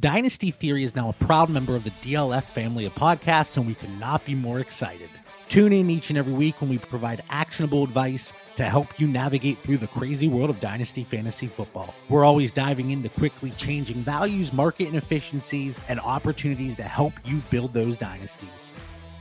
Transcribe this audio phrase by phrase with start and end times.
[0.00, 3.74] Dynasty Theory is now a proud member of the DLF family of podcasts, and we
[3.74, 5.08] could not be more excited.
[5.48, 9.58] Tune in each and every week when we provide actionable advice to help you navigate
[9.58, 11.96] through the crazy world of Dynasty Fantasy Football.
[12.08, 17.74] We're always diving into quickly changing values, market inefficiencies, and opportunities to help you build
[17.74, 18.74] those dynasties.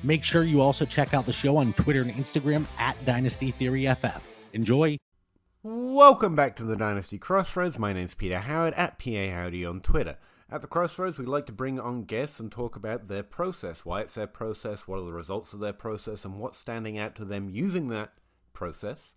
[0.04, 3.88] Make sure you also check out the show on Twitter and Instagram at Dynasty Theory
[3.96, 4.21] FF.
[4.54, 4.98] Enjoy.
[5.64, 7.80] Welcome back to the Dynasty Crossroads.
[7.80, 10.18] My name's Peter Howard at PA Howdy on Twitter.
[10.50, 13.99] At the Crossroads, we like to bring on guests and talk about their process, why
[13.99, 17.26] it's their process, what are the results of their process, and what's standing out to
[17.26, 18.13] them using that
[18.54, 19.13] process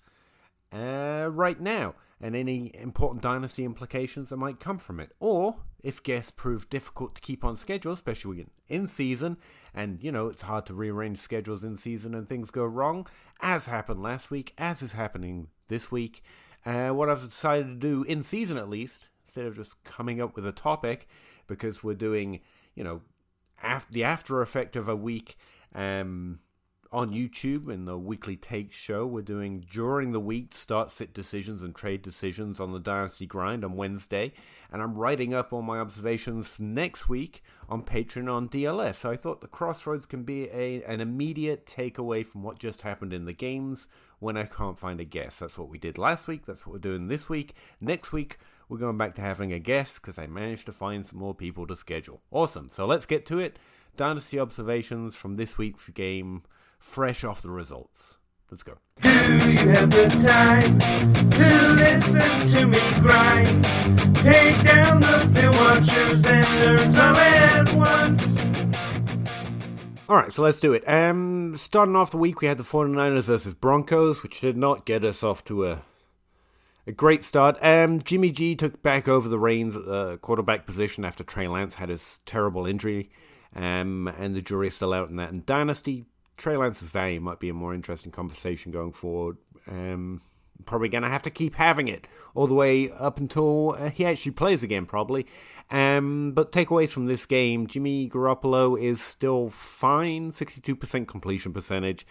[0.73, 5.13] uh, right now, and any important dynasty implications that might come from it.
[5.21, 9.37] Or if guests prove difficult to keep on schedule, especially in season,
[9.73, 13.07] and you know it's hard to rearrange schedules in season and things go wrong,
[13.41, 16.25] as happened last week, as is happening this week.
[16.67, 20.35] Uh, what I've decided to do in season at least instead of just coming up
[20.35, 21.09] with a topic
[21.51, 22.41] because we're doing,
[22.75, 23.03] you know,
[23.91, 25.37] the after effect of a week
[25.75, 26.39] um,
[26.93, 29.07] on YouTube in the weekly take show.
[29.07, 33.65] We're doing during the week start sit decisions and trade decisions on the Dynasty Grind
[33.65, 34.33] on Wednesday.
[34.73, 38.97] And I'm writing up all my observations next week on Patreon on DLF.
[38.97, 43.13] So I thought the Crossroads can be a, an immediate takeaway from what just happened
[43.13, 43.87] in the games
[44.19, 45.41] when I can't find a guest.
[45.41, 46.45] That's what we did last week.
[46.45, 47.55] That's what we're doing this week.
[47.81, 48.37] Next week,
[48.69, 51.69] we're going back to having a guest because I managed to find some more people
[51.69, 52.21] to schedule.
[52.33, 52.69] Awesome.
[52.69, 53.59] So let's get to it.
[53.97, 56.43] Dynasty observations from this week's game,
[56.81, 58.17] fresh off the results.
[58.51, 58.79] Let's go.
[59.01, 60.81] Do you have the time
[61.31, 63.65] to listen to me grind?
[64.17, 68.41] Take down the film watchers and nerds all at once.
[70.09, 70.83] All right, so let's do it.
[70.89, 75.05] Um, starting off the week, we had the 49ers versus Broncos, which did not get
[75.05, 75.83] us off to a
[76.87, 77.57] a great start.
[77.63, 81.77] Um, Jimmy G took back over the reins at the quarterback position after Trey Lance
[81.77, 83.11] had his terrible injury,
[83.55, 85.31] um, and the jury is still out in that.
[85.31, 86.07] And Dynasty,
[86.41, 89.37] Trey Lance's value might be a more interesting conversation going forward.
[89.71, 90.23] Um,
[90.65, 94.07] probably going to have to keep having it all the way up until uh, he
[94.07, 95.27] actually plays again, probably.
[95.71, 102.07] Um, but takeaways from this game Jimmy Garoppolo is still fine, 62% completion percentage.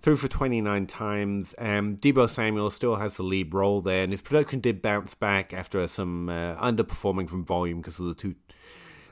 [0.00, 1.54] Threw for 29 times.
[1.58, 5.52] Um, Deebo Samuel still has the lead role there, and his production did bounce back
[5.52, 8.36] after some uh, underperforming from volume because of the two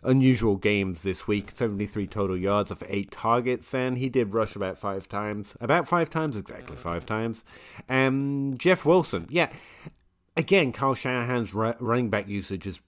[0.05, 4.77] unusual games this week 73 total yards of eight targets and he did rush about
[4.77, 7.45] five times about five times exactly five times
[7.89, 9.51] um jeff wilson yeah
[10.37, 12.81] again Kyle Shanahan's running back usage is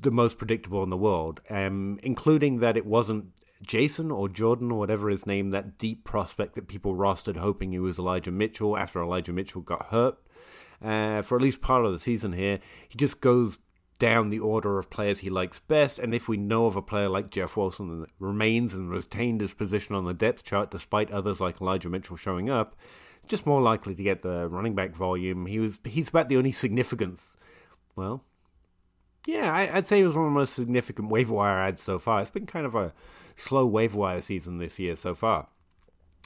[0.00, 3.32] the most predictable in the world um including that it wasn't
[3.66, 7.78] Jason or Jordan or whatever his name, that deep prospect that people rostered hoping he
[7.78, 10.18] was Elijah Mitchell after Elijah Mitchell got hurt
[10.82, 12.58] uh, for at least part of the season here.
[12.88, 13.58] He just goes
[14.02, 16.00] down the order of players he likes best.
[16.00, 19.54] And if we know of a player like Jeff Wilson that remains and retained his
[19.54, 22.74] position on the depth chart despite others like Elijah Mitchell showing up,
[23.28, 25.46] just more likely to get the running back volume.
[25.46, 27.36] He was he's about the only significance.
[27.94, 28.24] Well,
[29.24, 32.00] yeah, I, would say he was one of the most significant waiver wire ads so
[32.00, 32.20] far.
[32.20, 32.92] It's been kind of a
[33.36, 35.46] slow waiver wire season this year so far.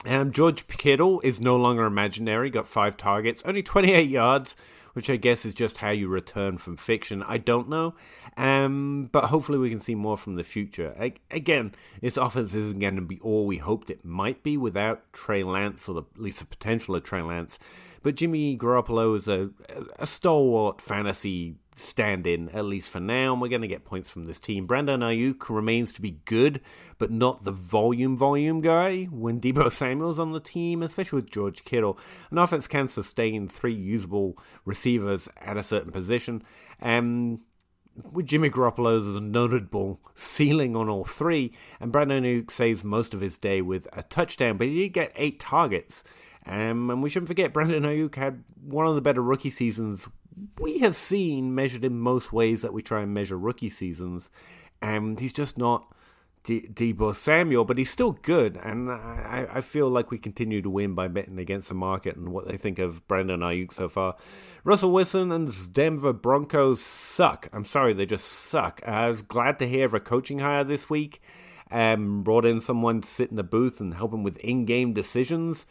[0.03, 4.55] Um, George Kittle is no longer imaginary, got five targets, only 28 yards,
[4.97, 7.21] which I guess is just how you return from fiction.
[7.21, 7.93] I don't know.
[8.35, 10.95] Um, but hopefully we can see more from the future.
[10.99, 15.13] I, again, this offense isn't going to be all we hoped it might be without
[15.13, 17.59] Trey Lance, or the, at least the potential of Trey Lance.
[18.01, 19.51] But Jimmy Garoppolo is a,
[19.99, 24.09] a stalwart fantasy stand in, at least for now, and we're going to get points
[24.09, 24.65] from this team.
[24.65, 26.59] Brandon Aiyuk remains to be good,
[26.97, 31.63] but not the volume volume guy when Deebo Samuel's on the team, especially with George
[31.63, 31.97] Kittle.
[32.31, 36.43] An offense can sustain three usable receivers at a certain position.
[36.79, 37.39] and
[38.11, 43.21] with Jimmy Garoppolo's a notable ceiling on all three, and Brandon Aiyuk saves most of
[43.21, 46.03] his day with a touchdown, but he did get eight targets.
[46.45, 50.07] Um, and we shouldn't forget Brandon Aiyuk had one of the better rookie seasons
[50.59, 54.29] we have seen measured in most ways that we try and measure rookie seasons,
[54.81, 55.93] and he's just not
[56.43, 60.69] De- Deebo Samuel, but he's still good, and I, I feel like we continue to
[60.69, 64.15] win by betting against the market and what they think of Brandon Aiyuk so far.
[64.63, 67.49] Russell Wilson and Denver Broncos suck.
[67.51, 68.81] I'm sorry, they just suck.
[68.85, 71.21] I was glad to hear of a coaching hire this week.
[71.69, 75.65] Um, brought in someone to sit in the booth and help him with in-game decisions.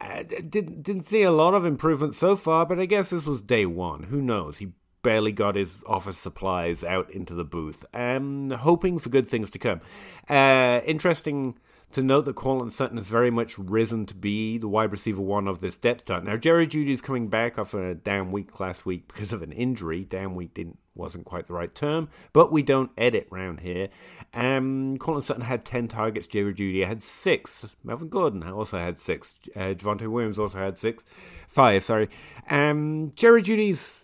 [0.00, 3.66] Didn't didn't see a lot of improvement so far, but I guess this was day
[3.66, 4.04] one.
[4.04, 4.58] Who knows?
[4.58, 7.84] He barely got his office supplies out into the booth.
[7.94, 9.80] Um, hoping for good things to come.
[10.28, 11.58] Uh, interesting
[11.94, 15.48] to note that Courtland Sutton has very much risen to be the wide receiver one
[15.48, 16.24] of this depth chart.
[16.24, 19.52] Now, Jerry Jeudy is coming back off a down week last week because of an
[19.52, 20.04] injury.
[20.04, 23.88] Down week didn't wasn't quite the right term, but we don't edit round here.
[24.32, 27.66] Um, Courtland Sutton had 10 targets, Jerry Jeudy had six.
[27.82, 29.34] Melvin Gordon also had six.
[29.56, 31.04] Uh, Javonte Williams also had six.
[31.48, 32.08] Five, sorry.
[32.48, 34.03] Um, Jerry Jeudy's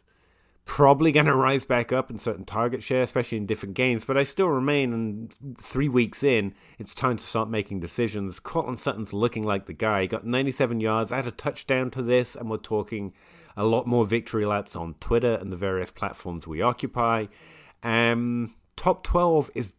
[0.65, 4.05] probably going to rise back up in certain target share, especially in different games.
[4.05, 8.41] But I still remain, and three weeks in, it's time to start making decisions.
[8.41, 10.03] Courtland Sutton's looking like the guy.
[10.03, 13.13] He got 97 yards, add a touchdown to this, and we're talking
[13.57, 17.27] a lot more victory laps on Twitter and the various platforms we occupy.
[17.83, 19.75] Um, top 12 is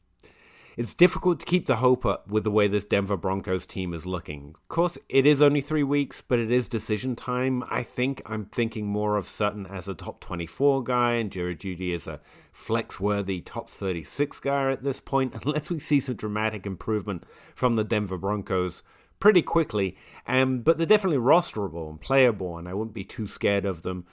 [0.82, 4.08] it's difficult to keep the hope up with the way this Denver Broncos team is
[4.08, 4.56] looking.
[4.56, 7.64] Of course, it is only three weeks, but it is decision time.
[7.70, 11.94] I think I'm thinking more of Sutton as a top 24 guy and Jerry Jeudy
[11.94, 12.20] as a
[12.52, 17.76] flex worthy top 36 guy at this point, unless we see some dramatic improvement from
[17.76, 18.82] the Denver Broncos
[19.20, 19.96] pretty quickly.
[20.26, 24.08] Um, but they're definitely rosterable and playable, and I wouldn't be too scared of them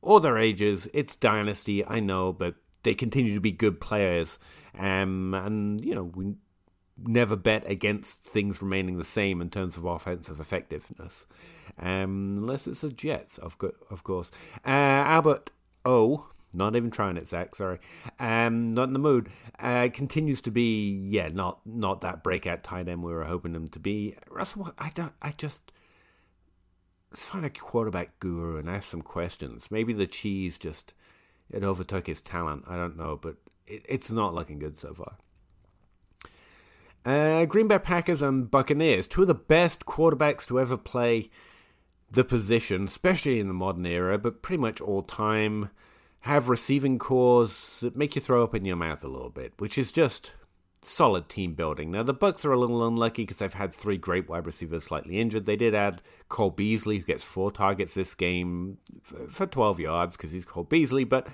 [0.00, 0.88] or their ages.
[0.94, 4.38] It's Dynasty, I know, but they continue to be good players.
[4.78, 6.34] Um, and, you know, we
[6.96, 11.26] never bet against things remaining the same in terms of offensive effectiveness.
[11.78, 14.30] Um, unless it's the Jets, of, co- of course.
[14.64, 15.50] Uh, Albert
[15.84, 17.78] O, not even trying it, Zach, sorry.
[18.18, 19.28] Um, not in the mood.
[19.58, 23.68] Uh, continues to be, yeah, not not that breakout tight end we were hoping him
[23.68, 24.16] to be.
[24.30, 25.72] Russell, I, don't, I just.
[27.10, 29.70] Let's find a quarterback guru and ask some questions.
[29.70, 30.94] Maybe the cheese just
[31.50, 32.64] it overtook his talent.
[32.66, 33.36] I don't know, but
[33.66, 35.16] it, it's not looking good so far.
[37.04, 41.30] Uh, Green Bay Packers and Buccaneers, two of the best quarterbacks to ever play
[42.10, 45.70] the position, especially in the modern era, but pretty much all time,
[46.20, 49.76] have receiving corps that make you throw up in your mouth a little bit, which
[49.76, 50.32] is just
[50.80, 51.90] solid team building.
[51.90, 55.18] Now the Bucs are a little unlucky because they've had three great wide receivers slightly
[55.18, 55.44] injured.
[55.44, 58.78] They did add Cole Beasley, who gets four targets this game
[59.30, 61.26] for 12 yards because he's Cole Beasley, but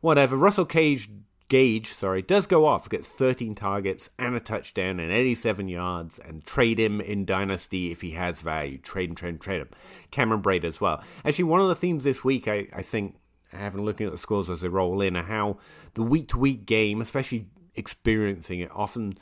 [0.00, 0.36] whatever.
[0.36, 1.10] Russell Cage
[1.54, 6.44] Gage, sorry, does go off, gets 13 targets and a touchdown and 87 yards, and
[6.44, 8.76] trade him in Dynasty if he has value.
[8.78, 9.68] Trade him, trade him, trade him.
[10.10, 11.00] Cameron Brate as well.
[11.24, 13.14] Actually, one of the themes this week, I, I think,
[13.52, 15.58] having looking at the scores as they roll in, are how
[15.94, 17.46] the week to week game, especially
[17.76, 19.14] experiencing it, often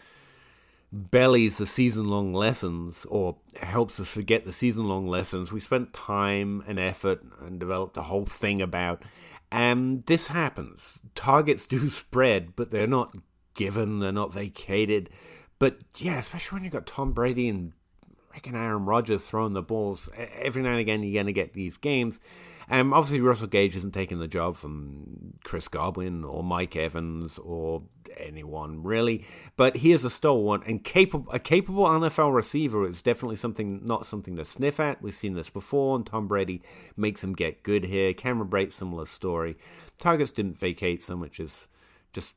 [0.90, 5.52] bellies the season long lessons or helps us forget the season long lessons.
[5.52, 9.02] We spent time and effort and developed a whole thing about
[9.52, 11.02] and this happens.
[11.14, 13.14] Targets do spread, but they're not
[13.54, 15.10] given, they're not vacated.
[15.58, 17.72] But yeah, especially when you've got Tom Brady and
[18.32, 21.76] reckon Aaron Rodgers throwing the balls every now and again, you're going to get these
[21.76, 22.20] games.
[22.70, 27.82] Um, obviously, Russell Gage isn't taking the job from Chris Godwin or Mike Evans or
[28.16, 29.26] anyone really,
[29.56, 31.30] but he is a stalwart and capable.
[31.32, 35.02] A capable NFL receiver is definitely something, not something to sniff at.
[35.02, 36.62] We've seen this before, and Tom Brady
[36.96, 38.14] makes him get good here.
[38.14, 39.56] Cameron Brate, similar story.
[39.98, 41.68] Targets didn't vacate so much as
[42.12, 42.34] just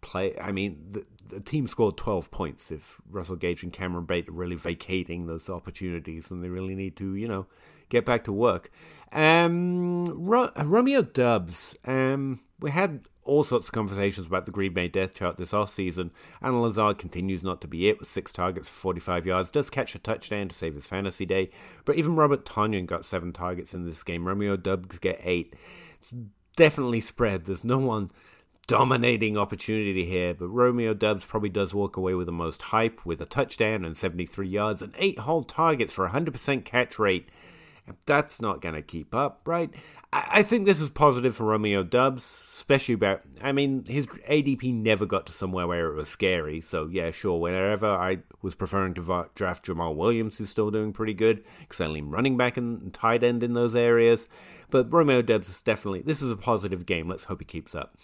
[0.00, 0.38] play.
[0.38, 2.70] I mean, the, the team scored 12 points.
[2.70, 6.96] If Russell Gage and Cameron Brate are really vacating those opportunities, and they really need
[6.96, 7.46] to, you know,
[7.88, 8.70] get back to work.
[9.12, 14.88] Um, Ro- Romeo Doubs, Um, we had all sorts of conversations about the Green Bay
[14.88, 16.10] death chart this off season.
[16.40, 19.50] and Lazard continues not to be it with six targets for 45 yards.
[19.50, 21.50] Does catch a touchdown to save his fantasy day.
[21.84, 24.26] But even Robert Tonyan got seven targets in this game.
[24.26, 25.54] Romeo Doubs get eight.
[26.00, 26.14] It's
[26.56, 27.44] definitely spread.
[27.44, 28.10] There's no one
[28.70, 33.20] dominating opportunity here, but Romeo Doubs probably does walk away with the most hype with
[33.20, 37.28] a touchdown and 73 yards and eight whole targets for 100% catch rate
[38.06, 39.70] that's not going to keep up, right?
[40.12, 43.22] I, I think this is positive for Romeo Doubs, especially about.
[43.42, 46.60] I mean, his ADP never got to somewhere where it was scary.
[46.60, 47.38] So yeah, sure.
[47.38, 51.86] Whenever I was preferring to draft Jamaal Williams, who's still doing pretty good, because I
[51.86, 54.28] lean running back and tight end in those areas.
[54.70, 57.08] But Romeo Doubs is definitely this is a positive game.
[57.08, 57.96] Let's hope he keeps up.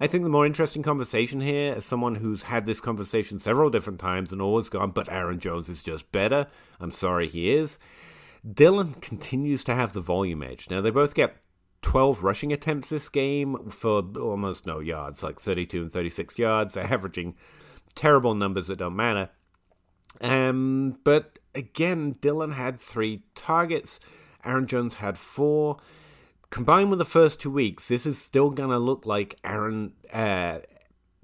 [0.00, 3.98] I think the more interesting conversation here, as someone who's had this conversation several different
[3.98, 6.46] times and always gone, but Aaron Jones is just better.
[6.80, 7.78] I'm sorry, he is
[8.50, 10.68] Dillon continues to have the volume edge.
[10.68, 11.36] Now, they both get
[11.82, 16.74] 12 rushing attempts this game for almost no yards, like 32 and 36 yards.
[16.74, 17.34] They're averaging
[17.94, 19.30] terrible numbers that don't matter.
[20.20, 24.00] Um, but again, Dillon had three targets.
[24.44, 25.78] Aaron Jones had four.
[26.50, 30.58] Combined with the first two weeks, this is still going to look like Aaron uh,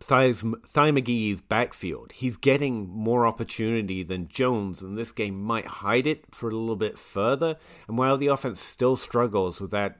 [0.00, 2.12] McGee's backfield.
[2.12, 6.76] He's getting more opportunity than Jones, and this game might hide it for a little
[6.76, 7.56] bit further.
[7.86, 9.98] And while the offense still struggles with that,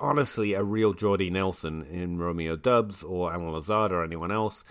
[0.00, 4.64] honestly, a real Jordy Nelson in Romeo Doubs or Allen Lazard or anyone else,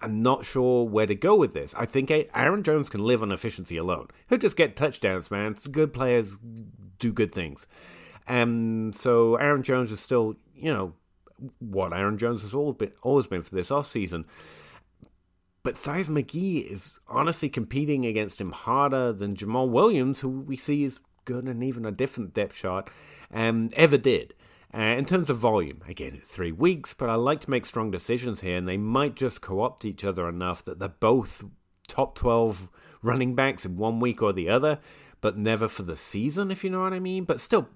[0.00, 1.74] I'm not sure where to go with this.
[1.76, 4.08] I think Aaron Jones can live on efficiency alone.
[4.28, 5.56] He'll just get touchdowns, man.
[5.70, 6.38] Good players
[6.98, 7.66] do good things.
[8.26, 10.94] And so Aaron Jones is still, you know,
[11.58, 14.24] what Aaron Jones has always been, always been for this offseason.
[15.62, 20.84] But Thais McGee is honestly competing against him harder than Jamaal Williams, who we see
[20.84, 22.88] is good and even a different depth shot,
[23.32, 24.34] um, ever did.
[24.74, 27.90] Uh, in terms of volume, again, it's three weeks, but I like to make strong
[27.90, 31.44] decisions here, and they might just co opt each other enough that they're both
[31.86, 32.68] top 12
[33.02, 34.78] running backs in one week or the other,
[35.20, 37.24] but never for the season, if you know what I mean.
[37.24, 37.68] But still,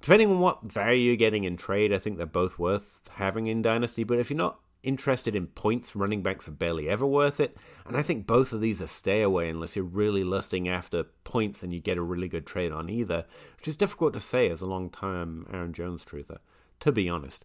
[0.00, 3.62] depending on what value you're getting in trade, I think they're both worth having in
[3.62, 4.04] Dynasty.
[4.04, 7.56] But if you're not interested in points, running backs are barely ever worth it.
[7.84, 11.62] And I think both of these are stay away unless you're really lusting after points
[11.62, 13.24] and you get a really good trade on either,
[13.56, 16.38] which is difficult to say as a long time Aaron Jones truther,
[16.80, 17.44] to be honest.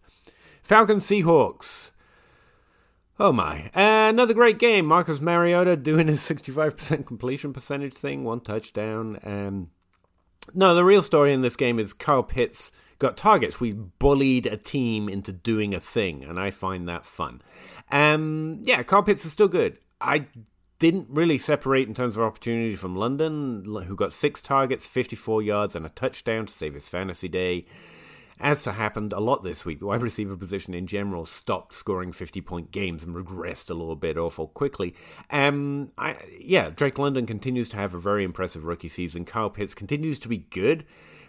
[0.62, 1.90] Falcons Seahawks.
[3.18, 3.66] Oh my.
[3.74, 4.86] Uh, another great game.
[4.86, 9.18] Marcus Mariota doing his 65% completion percentage thing, one touchdown.
[9.24, 9.70] Um,
[10.54, 13.60] no, the real story in this game is Kyle Pitts got targets.
[13.60, 17.42] We bullied a team into doing a thing, and I find that fun.
[17.90, 19.78] Um, yeah, Kyle Pitts is still good.
[20.00, 20.26] I
[20.78, 25.76] didn't really separate in terms of opportunity from London, who got six targets, 54 yards,
[25.76, 27.66] and a touchdown to save his fantasy day.
[28.42, 32.10] As to happened a lot this week, the wide receiver position in general stopped scoring
[32.10, 34.96] 50 point games and regressed a little bit awful quickly.
[35.30, 39.24] Um, I, yeah, Drake London continues to have a very impressive rookie season.
[39.24, 40.84] Kyle Pitts continues to be good,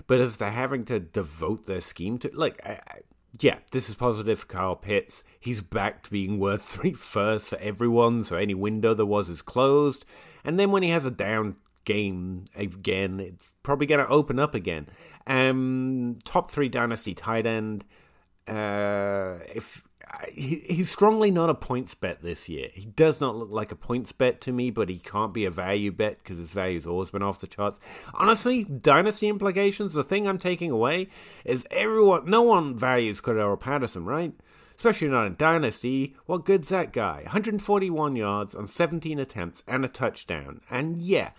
[0.07, 2.99] but if they're having to devote their scheme to, like, I, I,
[3.39, 5.23] yeah, this is positive for Kyle Pitts.
[5.39, 9.43] He's back to being worth three firsts for everyone, so any window there was is
[9.43, 10.03] closed.
[10.43, 13.19] And then when he has a down game again.
[13.19, 14.87] It's probably going to open up again.
[15.27, 17.85] Um, top three dynasty tight end.
[18.47, 19.83] Uh, if
[20.29, 22.69] he, he's strongly not a points bet this year.
[22.73, 25.51] He does not look like a points bet to me, but he can't be a
[25.51, 27.79] value bet because his value's always been off the charts.
[28.13, 29.93] Honestly, dynasty implications.
[29.93, 31.07] The thing I'm taking away
[31.45, 34.33] is everyone, no one values Cordarrelle Patterson, right?
[34.75, 36.15] Especially not in Dynasty.
[36.25, 37.21] What good's that guy?
[37.23, 40.61] 141 yards on 17 attempts and a touchdown.
[40.69, 41.31] And yeah,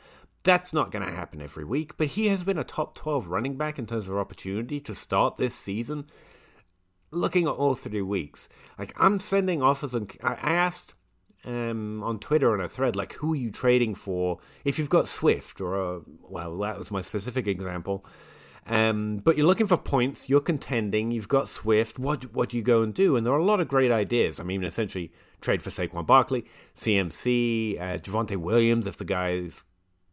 [0.45, 3.57] that's not going to happen every week, but he has been a top 12 running
[3.57, 6.07] back in terms of opportunity to start this season.
[7.11, 8.49] Looking at all three weeks,
[8.79, 10.95] like I'm sending offers, and I asked
[11.45, 15.09] um, on Twitter on a thread, like, who are you trading for if you've got
[15.09, 18.05] Swift or, a, well, that was my specific example.
[18.67, 21.99] Um, but you're looking for points, you're contending, you've got Swift.
[21.99, 23.15] What what do you go and do?
[23.15, 24.41] And there are a lot of great ideas.
[24.41, 29.63] I mean, essentially, trade for Saquon Barkley, CMC, uh, Javonte Williams if the guy's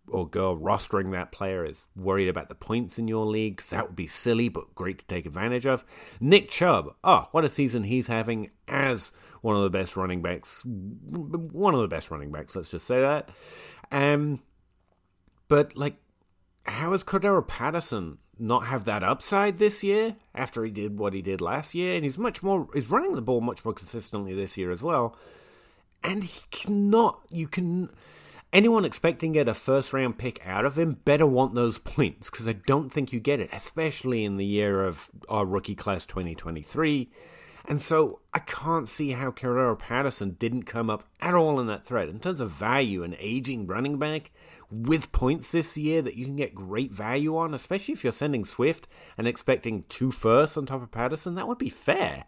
[0.07, 3.87] or girl rostering that player is worried about the points in your league, because that
[3.87, 5.85] would be silly but great to take advantage of.
[6.19, 10.63] Nick Chubb, oh, what a season he's having as one of the best running backs,
[10.65, 13.29] one of the best running backs, let's just say that.
[13.91, 14.41] Um,
[15.47, 15.95] but, like,
[16.65, 21.21] how is Cordarrelle Patterson not have that upside this year after he did what he
[21.21, 21.95] did last year?
[21.95, 25.15] And he's much more, he's running the ball much more consistently this year as well.
[26.03, 27.89] And he cannot, you can
[28.53, 32.29] anyone expecting to get a first round pick out of him better want those points
[32.29, 36.05] because I don't think you get it, especially in the year of our rookie class
[36.05, 37.09] 2023.
[37.65, 41.85] And so I can't see how Cordarrelle Patterson didn't come up at all in that
[41.85, 42.09] thread.
[42.09, 44.31] In terms of value, an aging running back
[44.71, 48.45] with points this year that you can get great value on, especially if you're sending
[48.45, 52.25] Swift and expecting two firsts on top of Patterson, that would be fair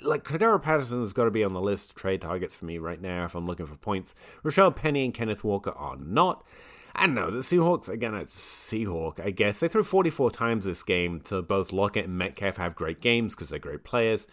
[0.00, 2.78] like Cordarrelle Patterson has got to be on the list of trade targets for me
[2.78, 4.14] right now if I'm looking for points.
[4.44, 6.44] Rashaad Penny and Kenneth Walker are not.
[6.94, 9.60] And no, the Seahawks, again, it's Seahawk, I guess.
[9.60, 13.48] They threw 44 times this game to both Lockett and Metcalf have great games because
[13.48, 14.26] they're great players.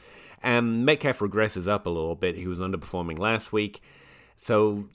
[0.43, 2.35] And Metcalf regresses up a little bit.
[2.35, 3.81] He was underperforming last week.
[4.35, 4.89] So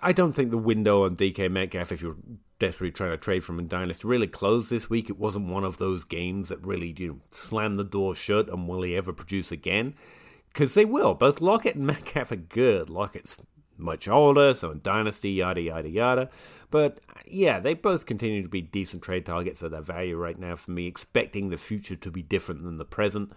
[0.00, 2.16] I don't think the window on DK Metcalf, if you're
[2.58, 5.08] desperately trying to trade from in Dynasty, really closed this week.
[5.08, 8.68] It wasn't one of those games that really you know, slammed the door shut and
[8.68, 9.94] will he ever produce again?
[10.52, 11.14] Because they will.
[11.14, 12.90] Both Lockett and Metcalf are good.
[12.90, 13.36] Lockett's
[13.76, 16.30] much older, so in Dynasty, yada, yada, yada.
[16.70, 20.56] But yeah, they both continue to be decent trade targets at their value right now
[20.56, 23.32] for me, expecting the future to be different than the present.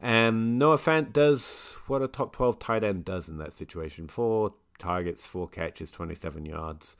[0.00, 4.54] And Noah Fant does what a top 12 tight end does in that situation four
[4.78, 6.96] targets, four catches, 27 yards.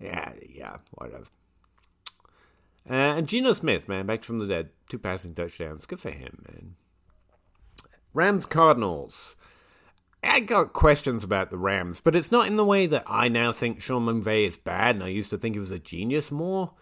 [0.00, 1.24] Yeah, yeah, whatever.
[2.88, 5.86] Uh, and Geno Smith, man, back from the dead, two passing touchdowns.
[5.86, 6.76] Good for him, man.
[8.14, 9.34] Rams Cardinals.
[10.22, 13.52] I got questions about the Rams, but it's not in the way that I now
[13.52, 16.72] think Sean McVay is bad and I used to think he was a genius more.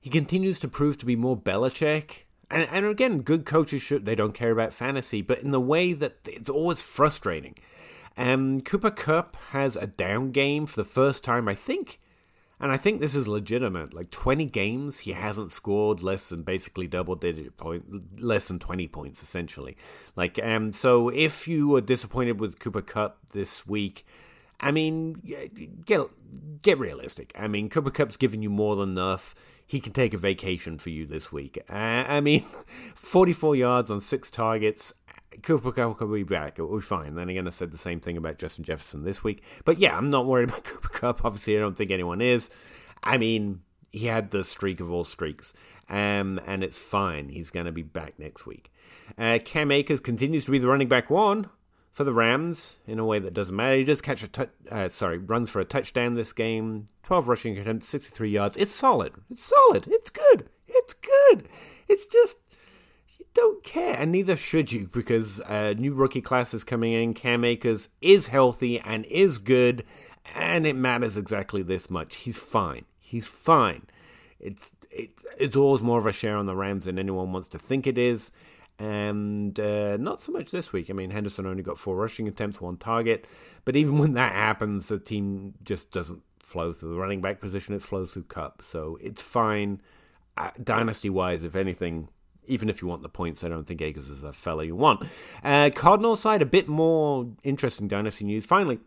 [0.00, 2.24] He continues to prove to be more Belichick.
[2.50, 5.92] And, and again, good coaches should, they don't care about fantasy, but in the way
[5.92, 7.56] that it's always frustrating.
[8.16, 12.00] Um, Cooper Kupp has a down game for the first time, I think,
[12.58, 13.92] and I think this is legitimate.
[13.92, 18.88] Like 20 games, he hasn't scored less than basically double digit point, less than 20
[18.88, 19.76] points, essentially.
[20.16, 24.06] Like, um, so if you were disappointed with Cooper Kupp this week,
[24.58, 25.20] I mean,
[25.84, 26.08] get
[26.62, 27.32] get realistic.
[27.38, 29.34] I mean, Cooper Kupp's given you more than enough.
[29.66, 31.58] He can take a vacation for you this week.
[31.68, 32.44] Uh, I mean,
[32.94, 34.92] 44 yards on six targets.
[35.42, 36.58] Cooper Kupp will be back.
[36.58, 37.14] It'll be fine.
[37.14, 39.42] Then again, I said the same thing about Justin Jefferson this week.
[39.64, 41.24] But yeah, I'm not worried about Cooper Kupp.
[41.24, 42.50] Obviously, I don't think anyone is.
[43.02, 43.60] I mean,
[43.92, 45.52] he had the streak of all streaks.
[45.88, 47.28] Um, and it's fine.
[47.28, 48.72] He's going to be back next week.
[49.16, 51.48] Uh, Cam Akers continues to be the running back one
[51.92, 53.76] for the Rams in a way that doesn't matter.
[53.76, 56.88] He does catch a uh, sorry runs for a touchdown this game.
[57.02, 58.56] Twelve rushing attempts, sixty three yards.
[58.56, 59.14] It's solid.
[59.30, 59.86] It's solid.
[59.88, 60.50] It's good.
[60.68, 61.48] It's good.
[61.88, 62.38] It's just
[63.34, 67.14] don't care, and neither should you, because a new rookie class is coming in.
[67.14, 69.84] Cam Akers is healthy and is good,
[70.34, 72.16] and it matters exactly this much.
[72.16, 72.84] He's fine.
[72.98, 73.86] He's fine.
[74.40, 77.58] It's it's it's always more of a share on the Rams than anyone wants to
[77.58, 78.32] think it is,
[78.78, 80.90] and uh, not so much this week.
[80.90, 83.26] I mean, Henderson only got four rushing attempts, one target,
[83.64, 87.74] but even when that happens, the team just doesn't flow through the running back position.
[87.74, 89.80] It flows through Kupp, so it's fine.
[90.38, 92.10] Uh, dynasty wise, if anything,
[92.48, 95.06] even if you want the points, I don't think Akers is a fella you want.
[95.42, 98.46] Uh, Cardinal side, a bit more interesting dynasty news.
[98.46, 98.80] Finally,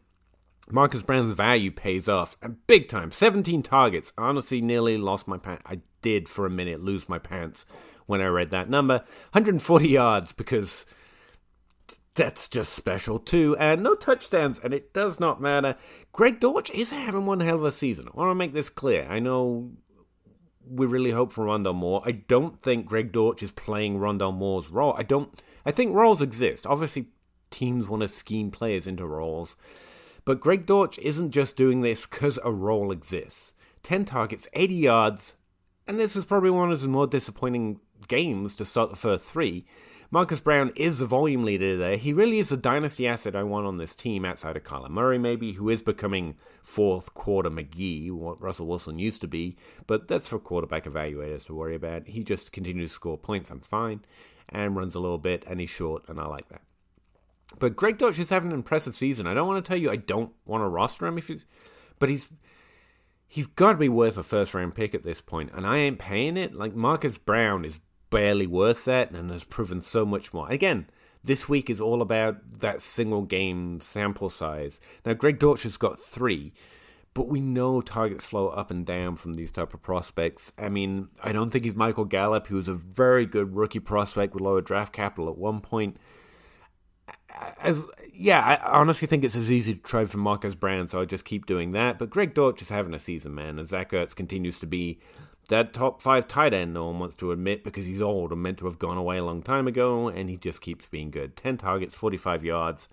[0.71, 3.11] Marquise Brown's value pays off, and big time.
[3.11, 4.13] 17 targets.
[4.17, 5.63] Honestly, nearly lost my pants.
[5.65, 7.65] I did for a minute lose my pants
[8.05, 8.99] when I read that number.
[9.31, 10.85] 140 yards because
[12.13, 13.55] that's just special too.
[13.57, 15.75] And no touchdowns, and it does not matter.
[16.11, 18.07] Greg Dortch is having one hell of a season.
[18.07, 19.07] I want to make this clear.
[19.09, 19.71] I know
[20.69, 22.01] we really hope for Rondale Moore.
[22.05, 24.93] I don't think Greg Dortch is playing Rondale Moore's role.
[24.97, 25.41] I don't.
[25.65, 26.67] I think roles exist.
[26.67, 27.07] Obviously,
[27.49, 29.55] teams want to scheme players into roles,
[30.25, 33.53] but Greg Dortch isn't just doing this because a role exists.
[33.81, 35.35] Ten targets, eighty yards,
[35.87, 39.65] and this is probably one of his more disappointing games to start the first three.
[40.11, 41.95] Marquise Brown is the volume leader there.
[41.95, 45.19] He really is a dynasty asset I want on this team outside of Kyler Murray,
[45.19, 49.55] maybe, who is becoming fourth quarter McGee, what Russell Wilson used to be.
[49.85, 52.07] But that's for quarterback evaluators to worry about.
[52.07, 53.51] He just continues to score points.
[53.51, 54.03] I'm fine.
[54.49, 56.61] And runs a little bit, and he's short, and I like that.
[57.59, 59.27] But Greg Dortch is having an impressive season.
[59.27, 61.45] I don't want to tell you I don't want to roster him, if he's,
[61.99, 62.29] but he's
[63.27, 65.99] he's got to be worth a first round pick at this point, and I ain't
[65.99, 66.55] paying it.
[66.55, 70.49] Like Marquise Brown is barely worth that and has proven so much more.
[70.49, 70.87] Again,
[71.23, 74.79] this week is all about that single game sample size.
[75.05, 76.53] Now, Greg Dortch has got three,
[77.13, 80.53] but we know targets flow up and down from these type of prospects.
[80.57, 84.33] I mean, I don't think he's Michael Gallup, who was a very good rookie prospect
[84.33, 85.97] with lower draft capital at one point.
[87.61, 91.05] As yeah, I honestly think it's as easy to trade for Marquise Brown, so I
[91.05, 91.97] just keep doing that.
[91.97, 94.99] But Greg Dortch is having a season, man, and Zach Ertz continues to be
[95.49, 98.59] that top five tight end no one wants to admit because he's old and meant
[98.59, 101.35] to have gone away a long time ago, and he just keeps being good.
[101.35, 102.87] 10 targets, 45 yards.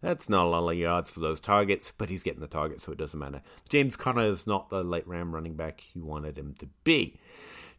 [0.00, 2.92] That's not a lot of yards for those targets, but he's getting the targets, so
[2.92, 3.40] it doesn't matter.
[3.68, 7.18] James Conner is not the late round running back you wanted him to be.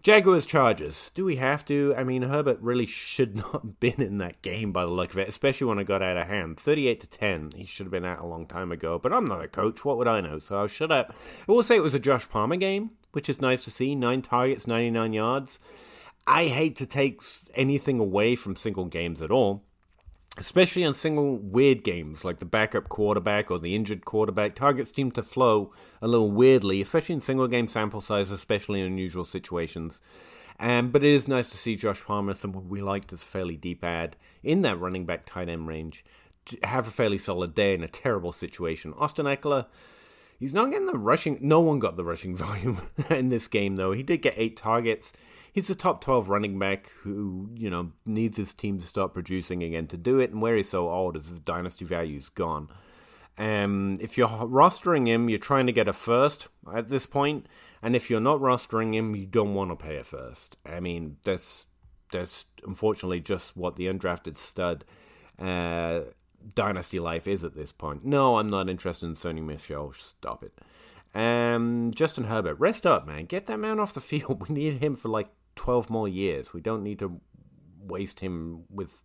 [0.03, 1.11] Jaguars Chargers.
[1.13, 1.93] Do we have to?
[1.97, 5.19] I mean, Herbert really should not have been in that game by the look of
[5.19, 6.59] it, especially when it got out of hand.
[6.59, 7.51] 38 to 10.
[7.55, 9.85] He should have been out a long time ago, but I'm not a coach.
[9.85, 10.39] What would I know?
[10.39, 11.13] So I'll shut up.
[11.47, 13.95] I will say it was a Josh Palmer game which is nice to see.
[13.95, 15.59] Nine targets, 99 yards.
[16.27, 17.21] I hate to take
[17.53, 19.63] anything away from single games at all,
[20.37, 24.55] especially on single weird games like the backup quarterback or the injured quarterback.
[24.55, 28.87] Targets seem to flow a little weirdly, especially in single game sample size, especially in
[28.87, 29.99] unusual situations.
[30.59, 33.57] Um, but it is nice to see Josh Palmer, someone we liked as a fairly
[33.57, 36.05] deep ad in that running back tight end range,
[36.63, 38.93] have a fairly solid day in a terrible situation.
[38.97, 39.65] Austin Ekeler
[40.39, 41.37] He's not getting the rushing.
[41.41, 43.91] No one got the rushing volume in this game, though.
[43.91, 45.13] He did get eight targets.
[45.51, 49.61] He's a top 12 running back who, you know, needs his team to start producing
[49.61, 50.31] again to do it.
[50.31, 52.69] And where he's so old, his dynasty value's gone.
[53.37, 57.47] Um, if you're rostering him, you're trying to get a first at this point,
[57.81, 60.55] and if you're not rostering him, you don't want to pay a first.
[60.65, 61.65] I mean, that's
[62.11, 64.85] that's unfortunately just what the undrafted stud
[65.39, 66.01] uh,
[66.55, 68.05] Dynasty life is at this point.
[68.05, 69.93] No, I'm not interested in Sony Michel.
[69.93, 70.53] Stop it.
[71.17, 73.25] Um, Justin Herbert, rest up, man.
[73.25, 74.47] Get that man off the field.
[74.47, 76.53] We need him for like 12 more years.
[76.53, 77.21] We don't need to
[77.79, 79.03] waste him with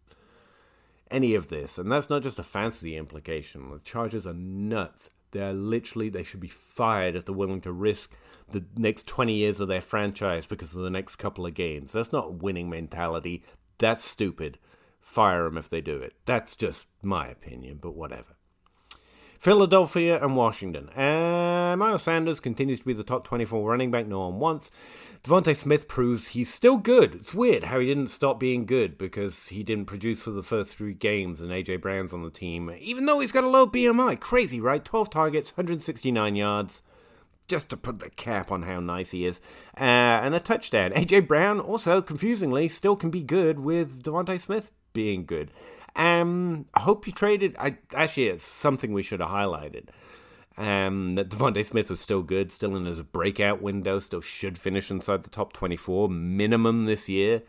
[1.10, 1.78] any of this.
[1.78, 3.70] And that's not just a fantasy implication.
[3.70, 5.10] The Chargers are nuts.
[5.30, 8.12] They're literally, they should be fired if they're willing to risk
[8.50, 11.92] the next 20 years of their franchise because of the next couple of games.
[11.92, 13.42] That's not winning mentality.
[13.76, 14.58] That's stupid
[15.08, 16.12] fire them if they do it.
[16.26, 18.36] That's just my opinion, but whatever.
[19.38, 20.90] Philadelphia and Washington.
[20.90, 24.70] Uh, Miles Sanders continues to be the top 24 running back no one wants.
[25.22, 27.14] DeVonta Smith proves he's still good.
[27.14, 30.76] It's weird how he didn't stop being good because he didn't produce for the first
[30.76, 34.20] three games and AJ Brown's on the team, even though he's got a low BMI.
[34.20, 34.84] Crazy, right?
[34.84, 36.82] 12 targets, 169 yards
[37.46, 39.40] just to put the cap on how nice he is,
[39.78, 40.90] uh, and a touchdown.
[40.92, 45.52] AJ Brown also, confusingly, still can be good with DeVonta Smith being good.
[45.94, 47.54] Um, I hope you traded.
[47.56, 49.90] I actually, it's something we should have highlighted.
[50.56, 54.90] Um, that DeVonta Smith was still good, still in his breakout window, still should finish
[54.90, 57.42] inside the top 24 minimum this year.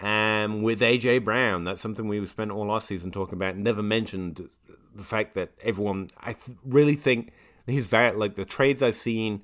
[0.00, 3.56] Um, with AJ Brown, that's something we spent all last season talking about.
[3.56, 4.48] Never mentioned
[4.92, 6.08] the fact that everyone.
[6.18, 7.30] I th- really think
[7.64, 9.42] he's very like the trades I've seen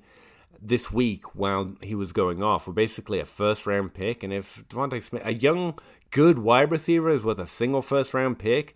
[0.67, 4.23] this week while he was going off were basically a first round pick.
[4.23, 5.77] And if DeVonta Smith, a young,
[6.11, 8.75] good wide receiver, is worth a single first round pick,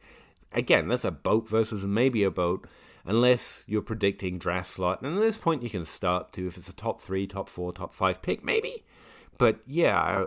[0.52, 2.68] again, that's a boat versus maybe a boat,
[3.06, 5.02] unless you're predicting draft slot.
[5.02, 7.72] And at this point, you can start to, if it's a top three, top four,
[7.72, 8.84] top five pick, maybe.
[9.38, 10.26] But yeah,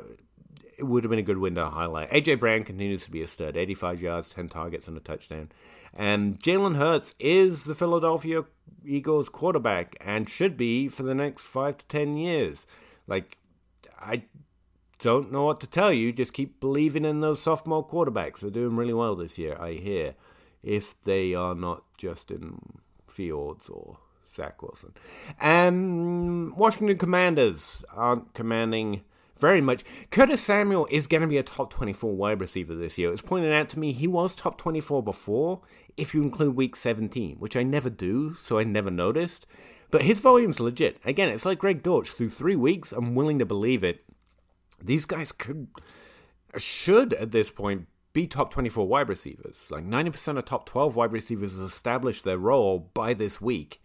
[0.78, 2.10] it would have been a good window highlight.
[2.10, 5.50] AJ Brown continues to be a stud 85 yards, 10 targets, and a touchdown.
[5.94, 8.44] And Jalen Hurts is the Philadelphia
[8.84, 12.66] Eagles quarterback and should be for the next five to 10 years.
[13.06, 13.38] Like,
[13.98, 14.24] I
[14.98, 16.12] don't know what to tell you.
[16.12, 18.40] Just keep believing in those sophomore quarterbacks.
[18.40, 20.14] They're doing really well this year, I hear,
[20.62, 23.98] if they are not Justin Fields or
[24.32, 24.94] Zach Wilson.
[25.40, 29.02] And Washington Commanders aren't commanding
[29.42, 29.82] very much.
[30.12, 33.12] Curtis Samuel is going to be a top 24 wide receiver this year.
[33.12, 35.60] It's pointed out to me he was top 24 before,
[35.96, 39.44] if you include week 17, which I never do, so I never noticed.
[39.90, 40.98] But his volume's legit.
[41.04, 42.10] Again, it's like Greg Dortch.
[42.10, 44.04] Through three weeks, I'm willing to believe it.
[44.80, 45.66] These guys could,
[46.56, 49.68] should at this point, be top 24 wide receivers.
[49.72, 53.82] Like 90% of top 12 wide receivers established their role by this week.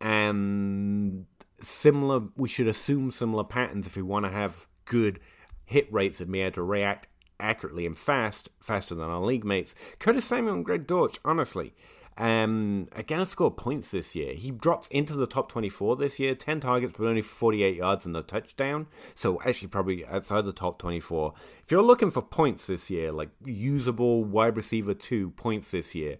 [0.00, 1.26] And
[1.58, 5.20] similar, we should assume similar patterns if we want to have good
[5.64, 7.06] hit rates and be able to react
[7.38, 9.74] accurately and fast, faster than our league mates.
[9.98, 11.72] Curtis Samuel and Greg Dortch, honestly,
[12.20, 14.34] um, again, scored points this year.
[14.34, 18.14] He drops into the top 24 this year, 10 targets, but only 48 yards and
[18.16, 18.88] a touchdown.
[19.14, 21.32] So, actually, probably outside the top 24.
[21.64, 26.18] If you're looking for points this year, like usable wide receiver two points this year,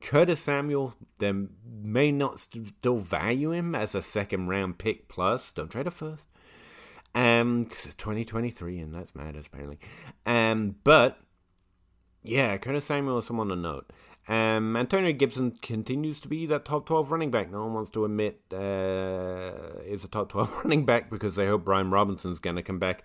[0.00, 5.52] Curtis Samuel, then may not still value him as a second round pick plus.
[5.52, 6.28] Don't trade a first.
[7.16, 9.78] Um, because it's 2023 and that's matters apparently.
[10.26, 11.18] Um, but
[12.22, 13.90] yeah, Curtis Samuel is someone to note.
[14.28, 17.50] Um, Antonio Gibson continues to be that top 12 running back.
[17.50, 21.64] No one wants to admit uh, is a top 12 running back because they hope
[21.64, 23.02] Brian Robinson's going to come back.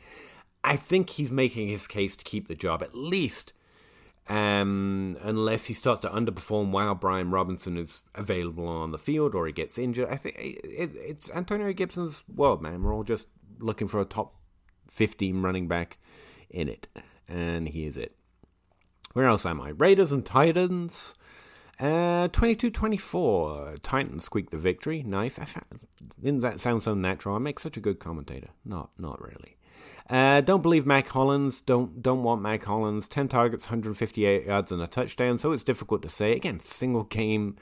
[0.61, 3.53] I think he's making his case to keep the job at least,
[4.27, 9.47] um, unless he starts to underperform while Brian Robinson is available on the field or
[9.47, 10.09] he gets injured.
[10.09, 12.83] I think it, it, it's Antonio Gibson's world, man.
[12.83, 14.35] We're all just looking for a top
[14.89, 15.97] 15 running back
[16.49, 16.87] in it,
[17.27, 18.15] and here's it.
[19.13, 19.69] Where else am I?
[19.69, 21.15] Raiders and Titans.
[21.79, 23.79] Uh, 22-24.
[23.81, 25.03] Titans squeak the victory.
[25.03, 25.39] Nice.
[25.39, 25.65] I found,
[26.21, 27.35] didn't that sound so natural?
[27.35, 28.49] I make such a good commentator.
[28.63, 29.57] Not, not really.
[30.09, 31.61] Uh, don't believe Mack Hollins.
[31.61, 33.07] Don't don't want Mack Hollins.
[33.07, 35.37] Ten targets, 158 yards, and a touchdown.
[35.37, 36.33] So it's difficult to say.
[36.33, 37.55] Again, single game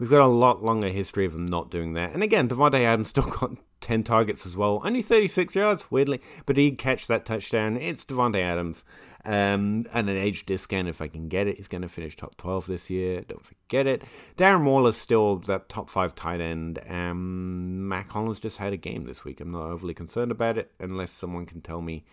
[0.00, 2.14] We've got a lot longer history of them not doing that.
[2.14, 4.80] And again, Davante Adams still got 10 targets as well.
[4.84, 7.76] Only 36 yards, weirdly, but he'd catch that touchdown.
[7.76, 8.84] It's Davante Adams.
[9.22, 11.58] Um, and an age discount if I can get it.
[11.58, 13.20] He's going to finish top 12 this year.
[13.20, 14.02] Don't forget it.
[14.38, 16.78] Darren Waller's still that top 5 tight end.
[16.88, 19.40] Um, Mack Hollins just had a game this week.
[19.40, 22.04] I'm not overly concerned about it unless someone can tell me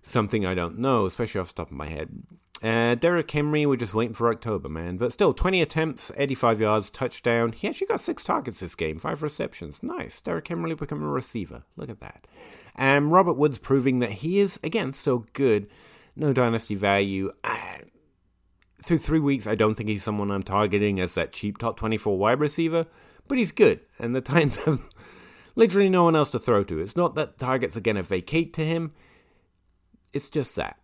[0.00, 2.08] something I don't know, especially off the top of my head.
[2.64, 4.96] Uh, Derrick Henry, we're just waiting for October, man.
[4.96, 7.52] But still, 20 attempts, 85 yards, touchdown.
[7.52, 9.82] He actually got six targets this game, five receptions.
[9.82, 10.22] Nice.
[10.22, 11.64] Derrick Henry becoming a receiver.
[11.76, 12.26] Look at that.
[12.74, 15.66] And Robert Woods proving that he is, again, still good.
[16.16, 17.32] No dynasty value.
[17.44, 17.80] Uh,
[18.82, 22.16] through three weeks, I don't think he's someone I'm targeting as that cheap top 24
[22.16, 22.86] wide receiver,
[23.28, 23.80] but he's good.
[23.98, 24.80] And the Titans have
[25.54, 26.80] literally no one else to throw to.
[26.80, 28.92] It's not that targets are going to vacate to him,
[30.14, 30.78] it's just that.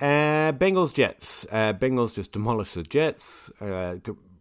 [0.00, 1.46] Uh, Bengals Jets.
[1.50, 3.52] Uh, Bengals just demolished the Jets.
[3.60, 3.96] Uh,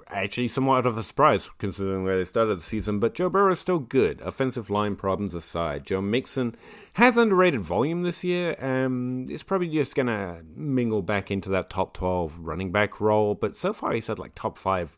[0.07, 2.99] actually, somewhat of a surprise considering where they started the season.
[2.99, 4.21] But Joe Burrow is still good.
[4.21, 6.55] Offensive line problems aside, Joe Mixon
[6.93, 8.55] has underrated volume this year.
[8.59, 13.35] Um, it's probably just gonna mingle back into that top twelve running back role.
[13.35, 14.95] But so far, he's had like top five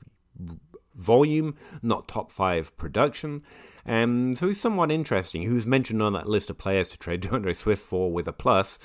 [0.96, 3.44] volume, not top five production.
[3.84, 5.42] Um, so he's somewhat interesting.
[5.42, 8.34] He was mentioned on that list of players to trade D'Andre Swift for with a
[8.34, 8.78] plus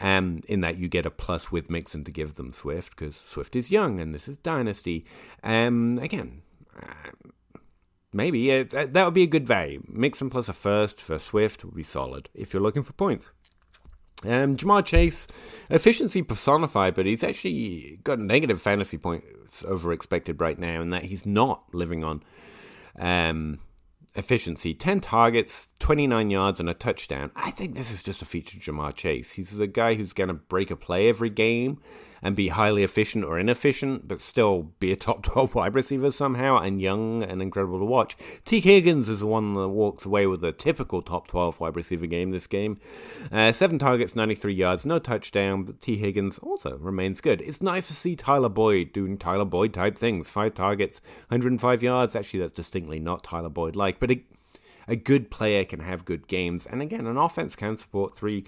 [0.00, 3.56] um, in that you get a plus with Mixon to give them Swift because Swift
[3.56, 5.04] is young and this is Dynasty.
[5.42, 6.42] Um, again,
[6.76, 7.10] Uh,
[8.12, 9.82] maybe that, that would be a good value.
[9.88, 13.32] Mixon plus a first for Swift would be solid if you're looking for points.
[14.24, 15.26] Um, Ja'Marr Chase,
[15.68, 21.04] efficiency personified, but he's actually got negative fantasy points over expected right now, and that
[21.04, 22.22] he's not living on
[22.98, 23.58] um,
[24.16, 24.74] efficiency.
[24.74, 27.30] 10 targets, 29 yards, and a touchdown.
[27.36, 29.32] I think this is just a feature of Ja'Marr Chase.
[29.32, 31.80] He's a guy who's going to break a play every game
[32.22, 36.58] and be highly efficient or inefficient, but still be a top 12 wide receiver somehow
[36.58, 38.16] and young and incredible to watch.
[38.44, 42.06] Tee Higgins is the one that walks away with a typical top 12 wide receiver
[42.06, 42.78] game this game.
[43.30, 47.40] Uh, seven targets, 93 yards, no touchdown, but Tee Higgins also remains good.
[47.40, 50.30] It's nice to see Tyler Boyd doing Tyler Boyd type things.
[50.30, 52.16] Five targets, 105 yards.
[52.16, 54.22] Actually, that's distinctly not Tyler Boyd like, but a,
[54.88, 56.66] a good player can have good games.
[56.66, 58.44] And again, an offense can support three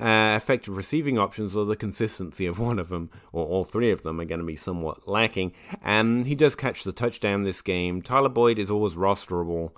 [0.00, 4.02] uh, effective receiving options, or the consistency of one of them, or all three of
[4.02, 5.52] them, are going to be somewhat lacking.
[5.82, 8.02] And he does catch the touchdown this game.
[8.02, 9.72] Tyler Boyd is always rosterable.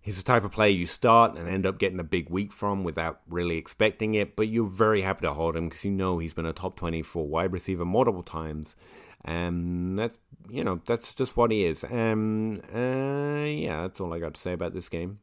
[0.00, 2.82] He's the type of player you start and end up getting a big week from
[2.82, 6.34] without really expecting it, but you're very happy to hold him because you know he's
[6.34, 8.74] been a top 24 wide receiver multiple times.
[9.24, 10.18] Um, that's
[10.50, 11.84] you know that's just what he is.
[11.84, 15.20] Um, uh, yeah, that's all I got to say about this game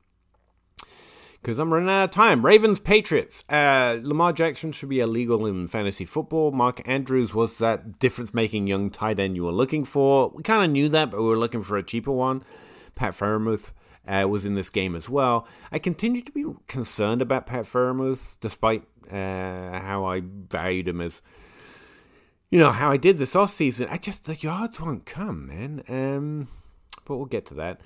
[1.41, 2.45] because I'm running out of time.
[2.45, 3.43] Ravens Patriots.
[3.49, 6.51] Uh, Lamar Jackson should be illegal in fantasy football.
[6.51, 10.31] Mark Andrews was that difference making young tight end you were looking for.
[10.35, 12.43] We kind of knew that, but we were looking for a cheaper one.
[12.95, 13.71] Pat Freiermuth
[14.07, 15.47] uh, was in this game as well.
[15.71, 21.21] I continue to be concerned about Pat Freiermuth, despite uh, how I valued him as.
[22.51, 23.87] You know, how I did this off season.
[23.91, 25.83] I just, the yards won't come, man.
[25.87, 26.47] Um,
[27.05, 27.79] but we'll get to that.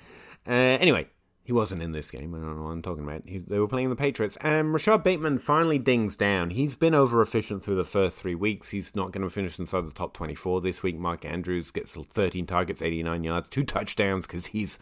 [0.48, 1.06] Uh, anyway,
[1.44, 2.34] he wasn't in this game.
[2.34, 3.22] I don't know what I'm talking about.
[3.26, 4.38] He, they were playing the Patriots.
[4.40, 6.48] And Rashod Bateman finally dings down.
[6.48, 8.70] He's been over efficient through the first three weeks.
[8.70, 10.96] He's not going to finish inside the top 24 this week.
[10.96, 14.78] Mark Andrews gets 13 targets, 89 yards, two touchdowns because he's.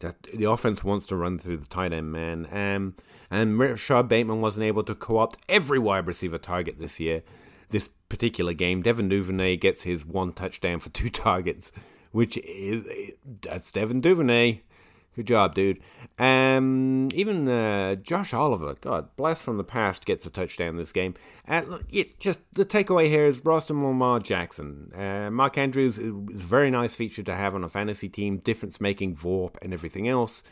[0.00, 2.46] The offense wants to run through the tight end man.
[2.52, 2.94] Um,
[3.32, 7.22] and Rashod Bateman wasn't able to co opt every wide receiver target this year.
[7.70, 11.72] This particular game, Devin Duvernay gets his one touchdown for two targets,
[12.12, 12.86] which is
[13.42, 14.60] that's Devin Duvernay
[15.18, 15.80] Good job, dude.
[16.20, 21.14] Um, even uh, Josh Oliver, God bless from the past, gets a touchdown this game.
[21.44, 24.92] And it just the takeaway here is Boston Lamar Jackson.
[24.94, 28.80] Uh, Mark Andrews is a very nice feature to have on a fantasy team, difference
[28.80, 30.44] making, VORP, and everything else.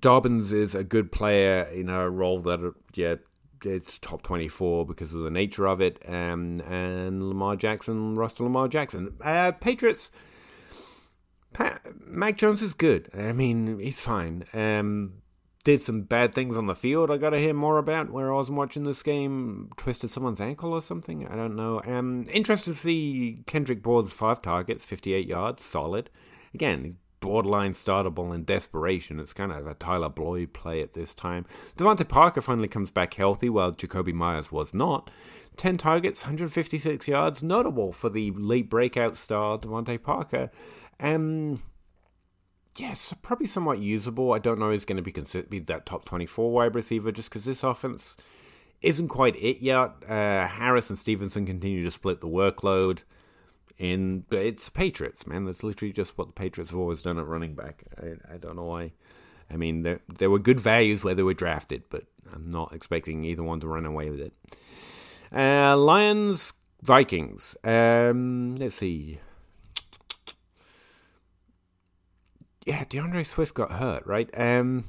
[0.00, 3.16] Dobbins is a good player in a role that, yeah,
[3.62, 6.02] it's top 24 because of the nature of it.
[6.08, 9.14] Um, and Lamar Jackson, Russell Lamar Jackson.
[9.22, 10.10] Uh, Patriots
[11.52, 13.10] Pat, Mac Jones is good.
[13.14, 14.44] I mean, he's fine.
[14.52, 15.22] Um,
[15.64, 17.10] did some bad things on the field.
[17.10, 19.70] I got to hear more about where I was watching this game.
[19.76, 21.26] Twisted someone's ankle or something.
[21.26, 21.82] I don't know.
[21.84, 26.08] Um, interested to see Kendrick Bourne's five targets, 58 yards, solid.
[26.54, 29.20] Again, he's borderline startable in desperation.
[29.20, 31.44] It's kind of a Tyler Boyd play at this time.
[31.76, 35.10] DeVante Parker finally comes back healthy, while Jakobi Meyers was not.
[35.56, 40.50] 10 targets, 156 yards, notable for the late breakout star DeVante Parker.
[41.00, 41.62] Um,
[42.76, 44.32] yes, probably somewhat usable.
[44.32, 47.30] I don't know he's going to be considered be that top 24 wide receiver just
[47.30, 48.16] because this offense
[48.82, 49.92] isn't quite it yet.
[50.08, 53.00] Uh, Harris and Stevenson continue to split the workload.
[53.78, 55.46] But it's Patriots, man.
[55.46, 57.84] That's literally just what the Patriots have always done at running back.
[57.98, 58.92] I, I don't know why.
[59.50, 63.24] I mean, there there were good values where they were drafted, but I'm not expecting
[63.24, 64.32] either one to run away with it.
[65.34, 67.56] Uh, Lions Vikings.
[67.64, 69.18] Um, let's see.
[72.66, 74.28] Yeah, D'Andre Swift got hurt, right?
[74.38, 74.84] Um,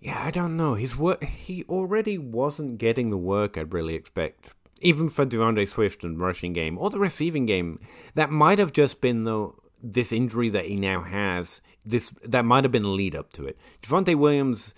[0.00, 0.74] yeah, I don't know.
[0.74, 6.04] His work, he already wasn't getting the work I'd really expect, even for D'Andre Swift
[6.04, 7.80] and rushing game or the receiving game.
[8.14, 11.60] That might have just been though this injury that he now has.
[11.84, 13.58] This that might have been a lead up to it.
[13.82, 14.74] Javonte Williams.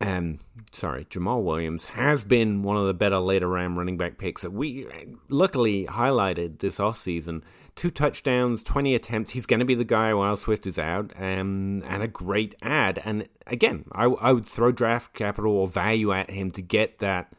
[0.00, 0.38] Um,
[0.70, 4.52] sorry, Jamaal Williams has been one of the better later round running back picks that
[4.52, 4.86] we
[5.28, 7.42] luckily highlighted this off season
[7.78, 9.30] two touchdowns, 20 attempts.
[9.30, 13.00] He's going to be the guy while Swift is out, um, and a great ad.
[13.04, 17.32] And again, I, I would throw draft capital or value at him to get that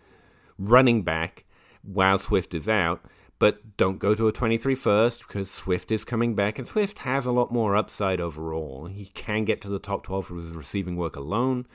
[0.58, 1.44] running back
[1.84, 3.04] while Swift is out.
[3.38, 7.26] But don't go to a 23 first because Swift is coming back, and Swift has
[7.26, 8.86] a lot more upside overall.
[8.86, 11.68] He can get to the top 12 with his receiving work alone.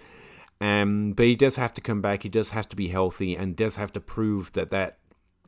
[0.60, 2.22] Um, but he does have to come back.
[2.22, 4.98] He does have to be healthy and does have to prove that that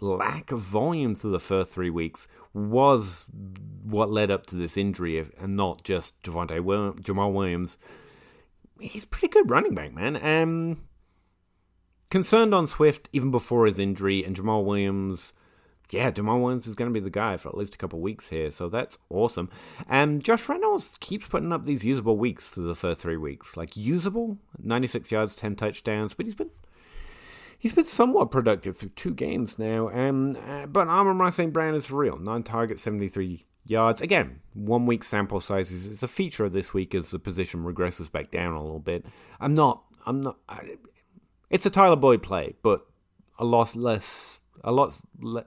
[0.01, 3.27] lack of volume through the first three weeks was
[3.83, 7.79] what led up to this injury, and not just Javonte Will- Jamaal Williams.
[8.81, 10.17] He's pretty good running back, man.
[10.23, 10.83] Um,
[12.11, 15.33] concerned on Swift even before his injury, and Jamaal Williams
[15.91, 18.29] yeah, Jamaal Williams is going to be the guy for at least a couple weeks
[18.29, 19.51] here, so that's awesome.
[19.89, 23.77] And Josh Reynolds keeps putting up these usable weeks through the first three weeks, like
[23.77, 26.51] usable, 96 yards, 10 touchdowns, but he's been
[27.59, 29.89] he's been somewhat productive through two games now.
[29.91, 31.53] Um, uh, but Amon-Ra St.
[31.53, 34.01] Brown is for real, nine targets, 73 yards.
[34.01, 38.11] Again, one week sample sizes is a feature of this week as the position regresses
[38.11, 39.07] back down a little bit.
[39.41, 40.39] I'm not, I'm not.
[40.49, 40.77] I,
[41.51, 42.87] it's a Tyler Boyd play, but
[43.39, 45.01] a lot less, a lot.
[45.21, 45.47] Le-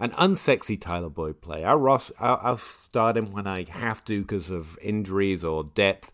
[0.00, 1.64] an unsexy Tyler Boyd play.
[1.64, 6.12] I'll, I'll, I'll start him when I have to because of injuries or depth,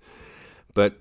[0.72, 0.98] but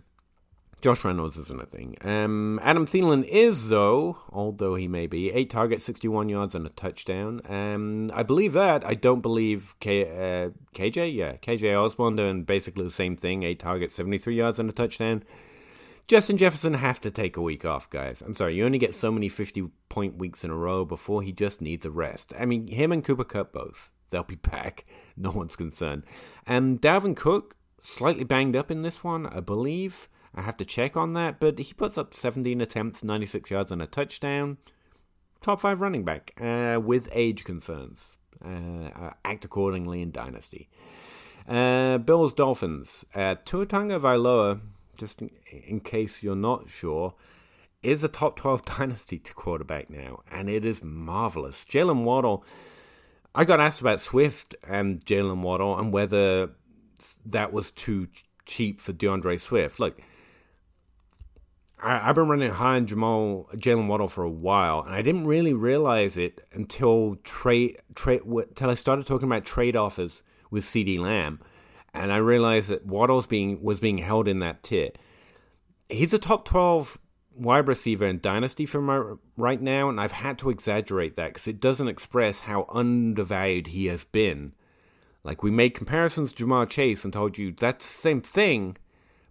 [0.84, 1.96] Josh Reynolds isn't a thing.
[2.02, 6.72] Um, Adam Thielen is, though, although he may be, 8 targets, 61 yards, and a
[6.72, 7.40] touchdown.
[7.48, 8.86] Um, I believe that.
[8.86, 13.60] I don't believe K, uh, KJ, yeah, KJ Osborn doing basically the same thing 8
[13.60, 15.24] targets, 73 yards, and a touchdown.
[16.08, 18.22] Justin Jefferson have to take a week off, guys.
[18.22, 21.32] I'm sorry, you only get so many 50 point weeks in a row before he
[21.32, 22.34] just needs a rest.
[22.38, 23.90] I mean, him and Cooper Kupp both.
[24.10, 24.86] They'll be back.
[25.16, 26.04] No one's concerned.
[26.46, 30.10] And Dalvin Cook, slightly banged up in this one, I believe.
[30.36, 33.82] I have to check on that, but he puts up 17 attempts, 96 yards, and
[33.82, 34.58] a touchdown.
[35.42, 38.18] Top five running back uh, with age concerns.
[38.44, 40.70] Uh, uh act accordingly in Dynasty.
[41.48, 43.06] Uh, Bills Dolphins.
[43.14, 44.60] Uh, Tua Tagovailoa
[44.98, 47.14] just in, in case you're not sure,
[47.82, 51.66] is a top 12 dynasty quarterback now, and it is marvelous.
[51.66, 52.44] Jalen Waddle,
[53.36, 56.52] I got asked about Swift and Jalen Waddle and whether
[57.26, 58.08] that was too
[58.46, 59.80] cheap for D'Andre Swift.
[59.80, 60.00] Look,
[61.82, 65.26] I, have been running high on Jamal Jalen Waddle for a while, and I didn't
[65.26, 71.00] really realize it until trade trade until I started talking about trade offers with CeeDee
[71.00, 71.42] Lamb
[71.94, 74.92] and I realized that Waddle's being was being held in that tier.
[75.90, 76.98] He's a top twelve
[77.36, 81.48] wide receiver in Dynasty for my right now, and I've had to exaggerate that because
[81.48, 84.54] it doesn't express how undervalued he has been.
[85.24, 88.78] Like we made comparisons to Ja'Marr Chase and told you that's the same thing,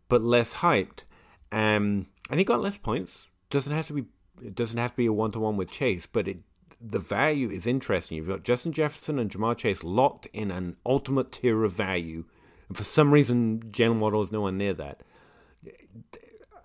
[0.08, 1.04] but less hyped.
[1.50, 3.28] Um, and he got less points.
[3.50, 4.04] Doesn't have to be.
[4.42, 6.38] It doesn't have to be a one to one with Chase, but it
[6.80, 8.16] the value is interesting.
[8.16, 12.24] You've got Justin Jefferson and Ja'Marr Chase locked in an ultimate tier of value
[12.72, 15.02] and for some reason, Jalen Waddle is nowhere near that.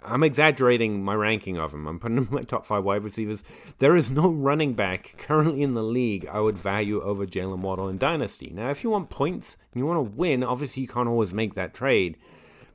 [0.02, 1.86] I'm exaggerating my ranking of him.
[1.86, 3.44] I'm putting him in my top five wide receivers.
[3.80, 7.90] There is no running back currently in the league I would value over Jalen Waddle
[7.90, 8.54] in Dynasty.
[8.56, 11.56] Now, if you want points and you want to win, obviously you can't always make
[11.56, 12.16] that trade.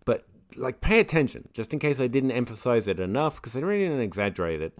[0.04, 3.84] But like, pay attention, just in case I didn't emphasize it enough, because I really
[3.84, 4.78] didn't exaggerate it.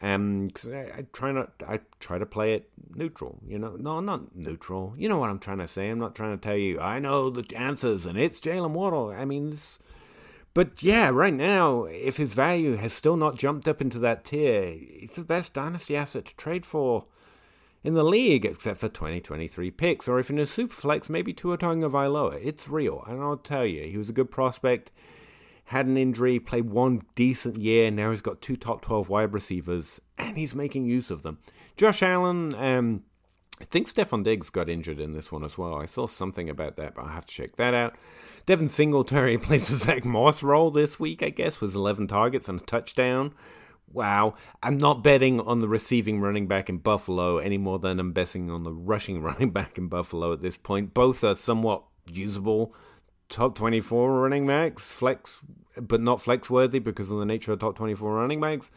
[0.00, 3.40] Um, cause I, I, try not, I try to play it neutral.
[3.46, 4.94] You know, no, not neutral.
[4.96, 5.88] You know what I'm trying to say.
[5.88, 9.10] I'm not trying to tell you I know the answers and it's Jalen Waddle.
[9.10, 9.56] I mean,
[10.54, 14.76] but yeah, right now, if his value has still not jumped up into that tier,
[14.76, 17.06] it's the best dynasty asset to trade for
[17.84, 20.08] in the league, except for 2023 picks.
[20.08, 22.40] Or if in a super flex, maybe Tua Tagovailoa.
[22.42, 24.90] It's real, and I'll tell you, he was a good prospect
[25.68, 30.00] had an injury, played one decent year, now he's got two top 12 wide receivers,
[30.16, 31.38] and he's making use of them.
[31.76, 33.04] Josh Allen, um,
[33.60, 35.74] I think Stefon Diggs got injured in this one as well.
[35.74, 37.96] I saw something about that, but I have to check that out.
[38.46, 42.62] Devin Singletary plays the Zack Moss role this week, I guess, with 11 targets and
[42.62, 43.34] a touchdown.
[43.92, 44.36] Wow.
[44.62, 48.50] I'm not betting on the receiving running back in Buffalo any more than I'm betting
[48.50, 50.94] on the rushing running back in Buffalo at this point.
[50.94, 52.74] Both are somewhat usable
[53.28, 55.40] top 24 running backs, flex,
[55.76, 58.70] but not flex worthy because of the nature of top 24 running backs.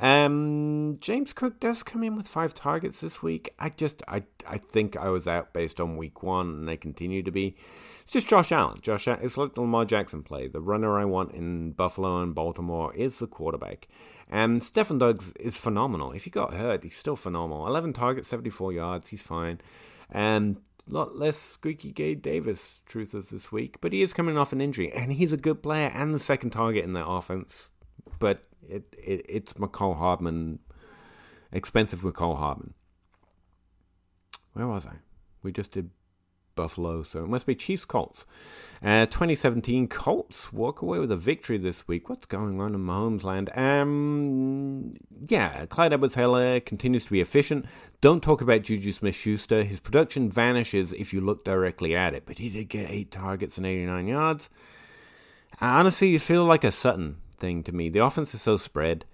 [0.00, 3.52] Um, James Cook does come in with five targets this week.
[3.58, 7.22] I just, I, I think I was out based on week one, and they continue
[7.24, 7.56] to be.
[8.02, 8.78] It's just Josh Allen.
[8.80, 10.46] Josh, it's like the Lamar Jackson play.
[10.46, 13.88] The runner I want in Buffalo and Baltimore is the quarterback.
[14.30, 16.12] And Stefon Diggs is phenomenal.
[16.12, 17.66] If he got hurt, he's still phenomenal.
[17.66, 19.08] 11 targets, 74 yards.
[19.08, 19.60] He's fine.
[20.10, 20.60] And
[20.94, 24.60] lot less squeaky Gabe Davis truth truthers this week, but he is coming off an
[24.60, 27.70] injury, and he's a good player and the second target in their offense.
[28.18, 30.60] But it, it it's Mecole Hardman,
[31.52, 32.74] expensive Mecole Hardman.
[34.52, 34.96] Where was I?
[35.42, 35.90] We just did
[36.58, 38.26] Buffalo, so it must be Chiefs Colts.
[38.82, 42.08] Uh, 2017 Colts walk away with a victory this week.
[42.08, 43.48] What's going on in Mahomes land?
[43.56, 44.94] Um,
[45.28, 47.66] yeah, Clyde Edwards-Helaire continues to be efficient.
[48.00, 49.62] Don't talk about Juju Smith-Schuster.
[49.62, 53.56] His production vanishes if you look directly at it, but he did get eight targets
[53.56, 54.50] and 89 yards.
[55.60, 57.88] Honestly, you feel like a Sutton thing to me.
[57.88, 59.04] The offense is so spread.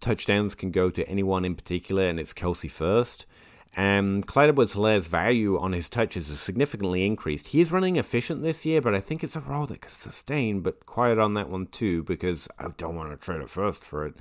[0.00, 3.26] Touchdowns can go to anyone in particular, and it's Kelce first.
[3.74, 7.48] Um, Clyde Edwards-Helaire's value on his touches has significantly increased.
[7.48, 10.60] He is running efficient this year, but I think it's a role that can sustain,
[10.60, 14.06] but quiet on that one too, because I don't want to trade a first for
[14.06, 14.14] it.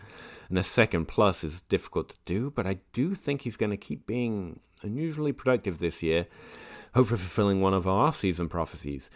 [0.47, 3.77] And a second plus is difficult to do, but I do think he's going to
[3.77, 6.27] keep being unusually productive this year
[6.93, 9.09] hopefully fulfilling one of our off-season prophecies.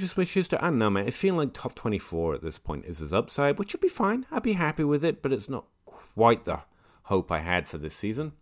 [0.00, 0.64] Just wish to?
[0.64, 1.06] I don't know, man.
[1.06, 4.26] It's feeling like top 24 at this point is his upside, which would be fine.
[4.30, 6.60] I'd be happy with it, but it's not quite the
[7.04, 8.32] hope I had for this season.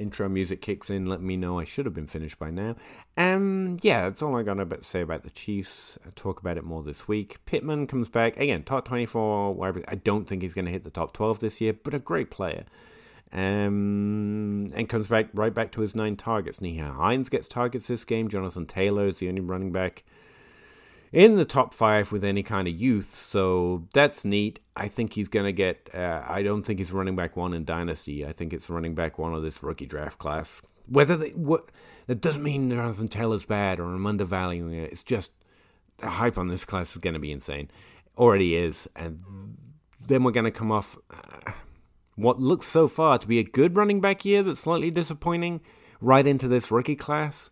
[0.00, 2.76] Intro music kicks in, let me know I should have been finished by now.
[3.16, 5.98] Um, yeah, that's all I got to say about the Chiefs.
[6.04, 7.38] I'll talk about it more this week.
[7.46, 9.54] Pittman comes back again, top 24.
[9.54, 9.84] Whatever.
[9.86, 12.30] I don't think he's going to hit the top 12 this year, but a great
[12.30, 12.64] player
[13.32, 16.58] um, and comes back right back to his nine targets.
[16.58, 18.28] Nyheim Hines gets targets this game.
[18.28, 20.04] Jonathan Taylor is the only running back
[21.12, 24.60] in the top five with any kind of youth, so that's neat.
[24.76, 25.88] I think he's going to get.
[25.92, 28.24] Uh, I don't think he's running back one in Dynasty.
[28.24, 30.62] I think it's running back one of this rookie draft class.
[30.86, 31.66] Whether they, what
[32.06, 34.92] that doesn't mean Jonathan Taylor's bad or I'm undervaluing it.
[34.92, 35.32] It's just
[35.98, 37.70] the hype on this class is going to be insane.
[38.16, 39.56] Already is, and
[40.04, 40.96] then we're going to come off.
[41.10, 41.52] Uh,
[42.16, 45.60] what looks so far to be a good running back year that's slightly disappointing
[46.00, 47.50] right into this rookie class.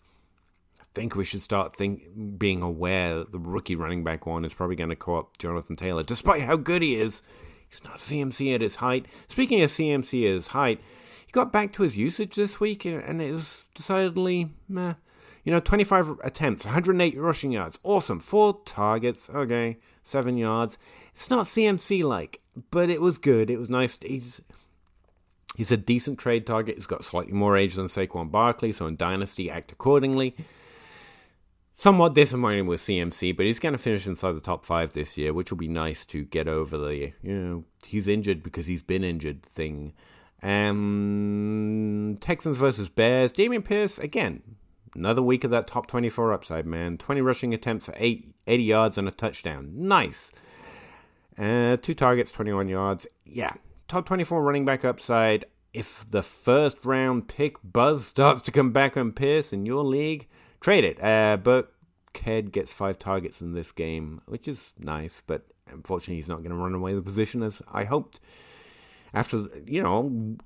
[0.98, 2.02] Think we should start think
[2.38, 6.02] being aware that the rookie running back one is probably going to co-op Jonathan Taylor,
[6.02, 7.22] despite how good he is.
[7.68, 9.06] He's not CMC at his height.
[9.28, 10.80] Speaking of CMC at his height,
[11.26, 14.94] he got back to his usage this week, and it was decidedly meh.
[15.44, 17.78] You know, 25 attempts, 108 rushing yards.
[17.82, 18.20] Awesome.
[18.20, 19.30] Four targets.
[19.30, 19.78] Okay.
[20.02, 20.78] Seven yards.
[21.10, 22.40] It's not CMC like,
[22.70, 23.50] but it was good.
[23.50, 23.98] It was nice.
[24.02, 24.42] He's
[25.58, 26.76] He's a decent trade target.
[26.76, 30.36] He's got slightly more age than Saquon Barkley, so in Dynasty, act accordingly.
[31.80, 35.32] Somewhat disappointing with CMC, but he's going to finish inside the top five this year,
[35.32, 39.04] which will be nice to get over the, you know, he's injured because he's been
[39.04, 39.92] injured thing.
[40.42, 43.32] Um, Texans versus Bears.
[43.32, 44.42] Dameon Pierce, again,
[44.96, 46.98] another week of that top 24 upside, man.
[46.98, 49.70] 20 rushing attempts for eight, 80 yards and a touchdown.
[49.76, 50.32] Nice.
[51.38, 53.06] Uh, two targets, 21 yards.
[53.24, 53.52] Yeah,
[53.86, 55.44] top 24 running back upside.
[55.72, 60.26] If the first round pick buzz starts to come back on Pierce in your league,
[60.60, 61.02] trade it.
[61.02, 61.72] Uh, but
[62.12, 66.50] Ked gets five targets in this game, which is nice, but unfortunately, he's not going
[66.50, 68.20] to run away the position as I hoped.
[69.14, 70.36] After, you know,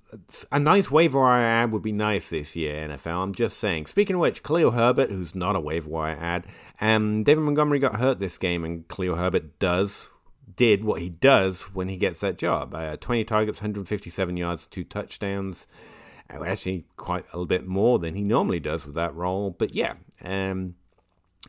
[0.52, 3.24] a nice waiver wire ad would be nice this year, NFL.
[3.24, 3.86] I'm just saying.
[3.86, 6.46] Speaking of which, Khalil Herbert, who's not a waiver wire ad,
[6.80, 10.08] um, David Montgomery got hurt this game, and Khalil Herbert does
[10.56, 12.74] did what he does when he gets that job.
[12.74, 15.66] Uh, 20 targets, 157 yards, two touchdowns.
[16.34, 19.50] Uh, actually, quite a little bit more than he normally does with that role.
[19.50, 20.74] But yeah, um,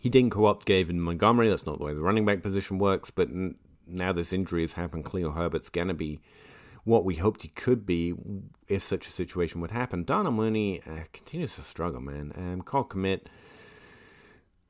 [0.02, 1.50] he didn't co-opt David Montgomery.
[1.50, 3.12] That's not the way the running back position works.
[3.12, 3.56] But n-
[3.88, 5.06] now this injury has happened.
[5.06, 6.22] Khalil Herbert's going to be
[6.84, 8.14] what we hoped he could be
[8.68, 10.04] if such a situation would happen.
[10.04, 12.34] Darnell Mooney uh, continues to struggle, man.
[12.36, 13.22] Um, Cole Kmet.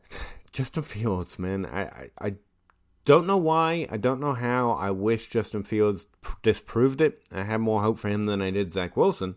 [0.51, 1.65] Justin Fields, man.
[1.65, 2.33] I, I, I
[3.05, 3.87] don't know why.
[3.89, 4.71] I don't know how.
[4.71, 6.07] I wish Justin Fields
[6.41, 7.21] disproved it.
[7.31, 9.35] I had more hope for him than I did Zach Wilson.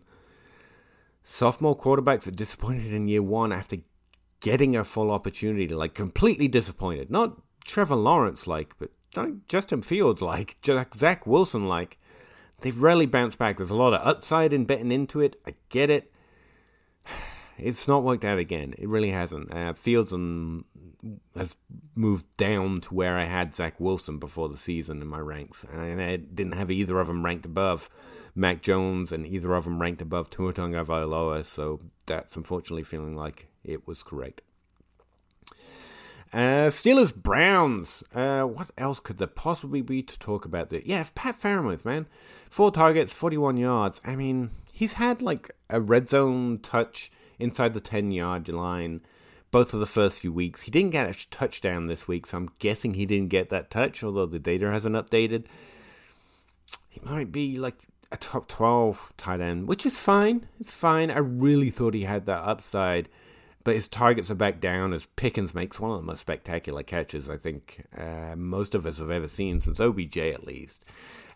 [1.29, 3.75] Sophomore quarterbacks are disappointed in year one after
[4.39, 7.11] getting a full opportunity, like completely disappointed.
[7.11, 8.91] Not Trevor Lawrence like, but
[9.49, 10.55] Justin Fields like,
[10.95, 11.99] Zach Wilson like.
[12.61, 13.57] They've rarely bounced back.
[13.57, 15.35] There's a lot of upside in betting into it.
[15.45, 16.11] I get it.
[17.59, 18.75] It's not worked out again.
[18.77, 19.51] It really hasn't.
[19.51, 20.63] Uh, Fields and
[21.35, 21.55] has
[21.95, 25.99] moved down to where I had Zach Wilson before the season in my ranks, and
[25.99, 27.89] I didn't have either of them ranked above
[28.37, 31.45] Mac Jones, and either of them ranked above Tua Tagovailoa.
[31.45, 34.41] So that's unfortunately feeling like it was correct.
[36.33, 38.03] Uh, Steelers Browns.
[38.13, 40.81] Uh, what else could there possibly be to talk about there?
[40.85, 42.07] Yeah, Pat Freiermuth, man.
[42.49, 44.01] Four targets, 41 yards.
[44.05, 49.01] I mean, he's had like a red zone touch inside the 10 yard line
[49.51, 50.63] both of the first few weeks.
[50.63, 54.03] He didn't get a touchdown this week, so I'm guessing he didn't get that touch,
[54.03, 55.45] although the data hasn't updated.
[56.89, 57.75] He might be like
[58.11, 60.47] a top 12 tight end, which is fine.
[60.59, 61.11] It's fine.
[61.11, 63.09] I really thought he had that upside,
[63.63, 67.29] but his targets are back down as Pickens makes one of the most spectacular catches
[67.29, 70.83] I think uh, most of us have ever seen, since OBJ at least.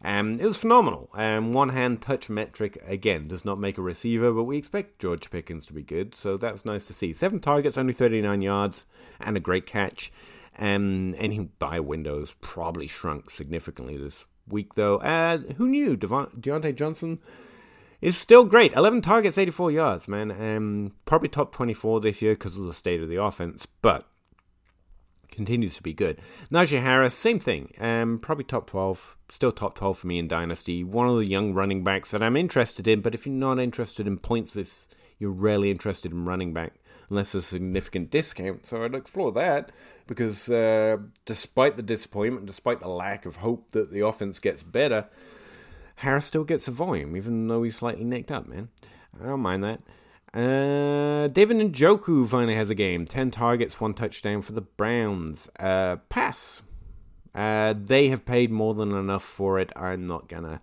[0.03, 1.09] Um, it was phenomenal.
[1.13, 5.29] Um, one hand touch metric, again, does not make a receiver, but we expect George
[5.29, 7.13] Pickens to be good, so that's nice to see.
[7.13, 8.85] Seven targets, only 39 yards,
[9.19, 10.11] and a great catch.
[10.57, 14.97] Um, any buy windows probably shrunk significantly this week, though.
[14.97, 15.95] Uh, who knew?
[15.95, 17.19] Devon- Diontae Johnson
[18.01, 18.73] is still great.
[18.73, 20.31] 11 targets, 84 yards, man.
[20.31, 24.05] Um, probably top 24 this year because of the state of the offense, but
[25.31, 26.19] continues to be good.
[26.51, 27.73] Najee Harris, same thing.
[27.79, 29.15] Um, probably top 12.
[29.29, 30.83] Still top 12 for me in Dynasty.
[30.83, 34.07] One of the young running backs that I'm interested in, but if you're not interested
[34.07, 34.87] in points this,
[35.19, 36.73] you're rarely interested in running back
[37.11, 38.65] unless there's a significant discount.
[38.65, 39.71] So I'd explore that
[40.07, 45.07] because uh, despite the disappointment, despite the lack of hope that the offense gets better,
[45.97, 48.69] Harris still gets a volume, even though he's slightly nicked up, man.
[49.21, 49.81] I don't mind that.
[50.33, 53.03] Uh, David Njoku finally has a game.
[53.03, 55.49] 10 targets, 1 touchdown for the Browns.
[55.59, 56.63] Uh, pass.
[57.35, 59.71] Uh, they have paid more than enough for it.
[59.75, 60.61] I'm not going to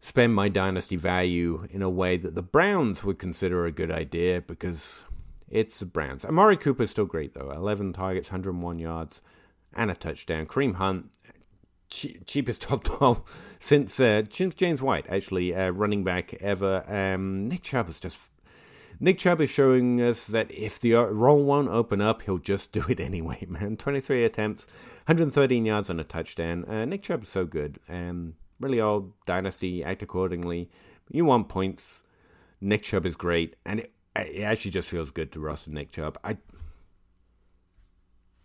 [0.00, 4.40] spend my dynasty value in a way that the Browns would consider a good idea
[4.40, 5.04] because
[5.50, 6.24] it's the Browns.
[6.24, 7.50] Amari Cooper is still great, though.
[7.50, 9.22] 11 targets, 101 yards,
[9.74, 10.46] and a touchdown.
[10.46, 11.10] Kareem Hunt,
[11.88, 16.84] cheapest top 12 since, uh, James White, actually, uh, running back ever.
[16.88, 18.18] Um, Nick Chubb is just.
[19.00, 22.84] Nick Chubb is showing us that if the role won't open up, he'll just do
[22.88, 23.76] it anyway, man.
[23.76, 24.66] 23 attempts,
[25.06, 26.64] 113 yards and a touchdown.
[26.64, 27.78] Uh, Nick Chubb is so good.
[27.88, 30.68] Um, really old dynasty, act accordingly.
[31.10, 32.02] You want points.
[32.60, 36.18] Nick Chubb is great, and it, it actually just feels good to roster Nick Chubb.
[36.22, 36.38] I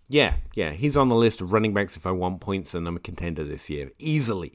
[0.10, 2.98] yeah, yeah, he's on the list of running backs if I want points and I'm
[2.98, 3.92] a contender this year.
[3.98, 4.54] Easily.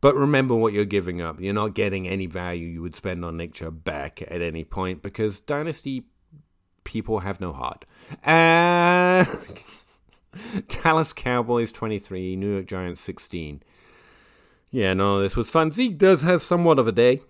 [0.00, 1.40] But remember what you're giving up.
[1.40, 5.02] You're not getting any value you would spend on Nick Chubb back at any point
[5.02, 6.04] because Dynasty
[6.84, 7.84] people have no heart.
[8.24, 9.24] Uh,
[10.68, 13.62] Dallas Cowboys 23, New York Giants 16.
[14.70, 15.70] Yeah, no, this was fun.
[15.70, 17.20] Zeke does have somewhat of a day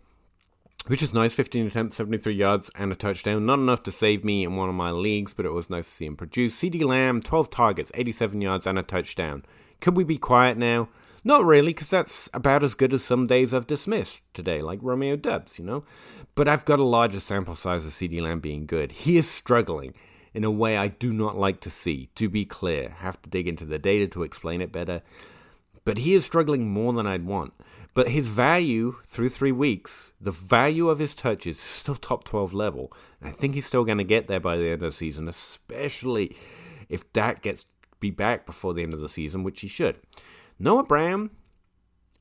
[0.86, 1.34] which is nice.
[1.34, 3.46] 15 attempts, 73 yards, and a touchdown.
[3.46, 5.92] Not enough to save me in one of my leagues, but it was nice to
[5.92, 6.58] see him produce.
[6.60, 9.44] CeeDee Lamb, 12 targets, 87 yards, and a touchdown.
[9.80, 10.88] Could we be quiet now?
[11.26, 15.16] Not really, because that's about as good as some days I've dismissed today, like Romeo
[15.16, 15.84] Doubs, you know?
[16.34, 18.92] But I've got a larger sample size of CeeDee Lamb being good.
[18.92, 19.94] He is struggling
[20.34, 22.90] in a way I do not like to see, to be clear.
[22.98, 25.00] Have to dig into the data to explain it better.
[25.86, 27.54] But he is struggling more than I'd want.
[27.94, 32.52] But his value through three weeks, the value of his touches is still top 12
[32.52, 32.92] level.
[33.22, 36.36] I think he's still going to get there by the end of the season, especially
[36.88, 37.66] if Dak gets
[38.00, 39.98] be back before the end of the season, which he should.
[40.58, 41.30] Noah Brown,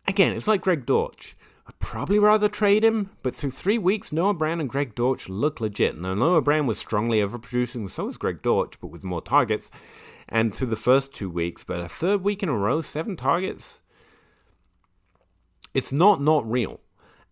[0.07, 1.35] again, it's like Greg Dortch.
[1.67, 5.59] I'd probably rather trade him, but through three weeks, Noah Brown and Greg Dortch look
[5.59, 5.97] legit.
[5.97, 9.71] Now, Noah Brown was strongly overproducing, so was Greg Dortch, but with more targets.
[10.29, 13.81] And through the first two weeks, but a third week in a row, seven targets,
[15.73, 16.79] it's not not real.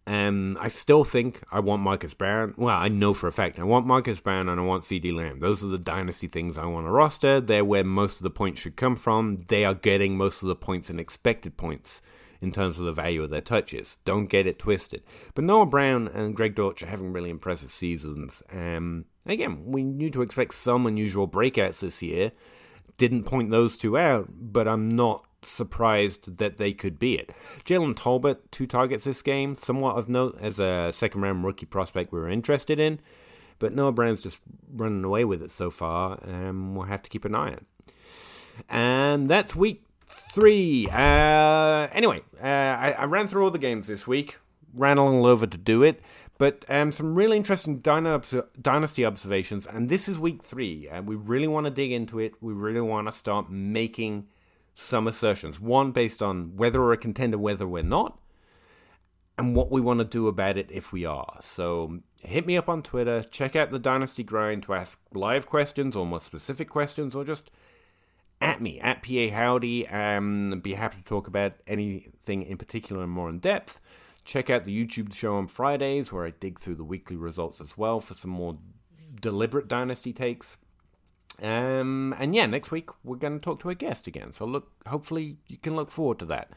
[0.08, 2.56] And I still think I want Marquise Brown.
[2.58, 5.40] Well, I know for a fact I want Marquise Brown and I want CeeDee Lamb.
[5.40, 7.40] Those are the dynasty things I want to roster.
[7.40, 9.38] They're where most of the points should come from.
[9.48, 12.02] They are getting most of the points and expected points
[12.42, 14.00] in terms of the value of their touches.
[14.04, 15.04] Don't get it twisted.
[15.36, 18.42] But Noah Brown and Greg Dortch are having really impressive seasons.
[18.52, 22.32] Um, again, we knew to expect some unusual breakouts this year.
[23.02, 27.32] Didn't point those two out, but I'm not surprised that they could be it.
[27.66, 32.12] Jalen Tolbert, two targets this game, somewhat of note as a second round rookie prospect
[32.12, 33.00] we were interested in.
[33.58, 34.38] But Noah Brown's just
[34.72, 37.66] running away with it so far, and we'll have to keep an eye on it.
[38.70, 40.88] And that's week three.
[40.92, 44.38] Uh, anyway, uh, I, I, ran through all the games this week,
[44.76, 46.02] ran along over to do it,
[46.42, 49.68] but um, some really interesting dynasty observations.
[49.68, 52.34] And this is week three, and we really want to dig into it.
[52.42, 54.26] We really want to start making
[54.74, 55.60] some assertions.
[55.60, 58.18] One based on whether we're a contender, whether we're not,
[59.38, 61.38] and what we want to do about it if we are.
[61.42, 65.96] So hit me up on Twitter, check out the Dynasty Grind to ask live questions
[65.96, 67.52] or more specific questions, or just
[68.42, 69.88] at me, at PA Howdy.
[69.90, 73.80] Um, be happy to talk about anything in particular and more in depth.
[74.32, 77.78] Check out the YouTube show on Fridays where I dig through the weekly results as
[77.78, 78.58] well for some more
[79.20, 80.56] deliberate Dynasty takes.
[81.42, 84.32] Um, and yeah, next week we're going to talk to a guest again.
[84.32, 86.50] So look, hopefully you can look forward to that.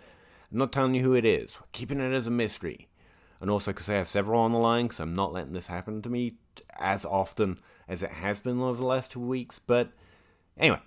[0.52, 1.58] I'm not telling you who it is.
[1.58, 2.86] We're keeping it as a mystery.
[3.40, 6.00] And also because I have several on the line, because I'm not letting this happen
[6.02, 6.34] to me
[6.78, 7.58] as often
[7.88, 9.58] as it has been over the last two weeks.
[9.58, 9.90] But
[10.56, 10.78] anyway,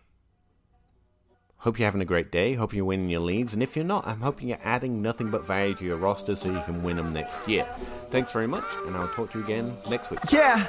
[1.58, 2.54] hope you're having a great day.
[2.54, 3.54] Hope you're winning your leads.
[3.54, 6.52] And if you're not, I'm hoping you're adding nothing but value to your roster so
[6.52, 7.66] you can win them next year.
[8.10, 10.20] Thanks very much, and I'll talk to you again next week.
[10.32, 10.66] Yeah.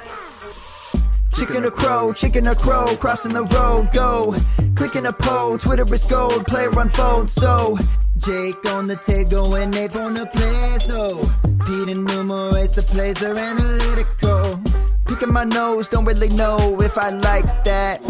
[1.33, 4.35] Chicken or crow, chicken or crow, crossing the road, go.
[4.75, 7.77] Clicking a pole, Twitter is gold, player unfold, so.
[8.17, 11.21] Jake on the table and Nate on the plays, no.
[11.65, 14.59] Pete enumerates the plays, they're analytical.
[15.07, 18.01] Picking my nose, don't really know if I like that.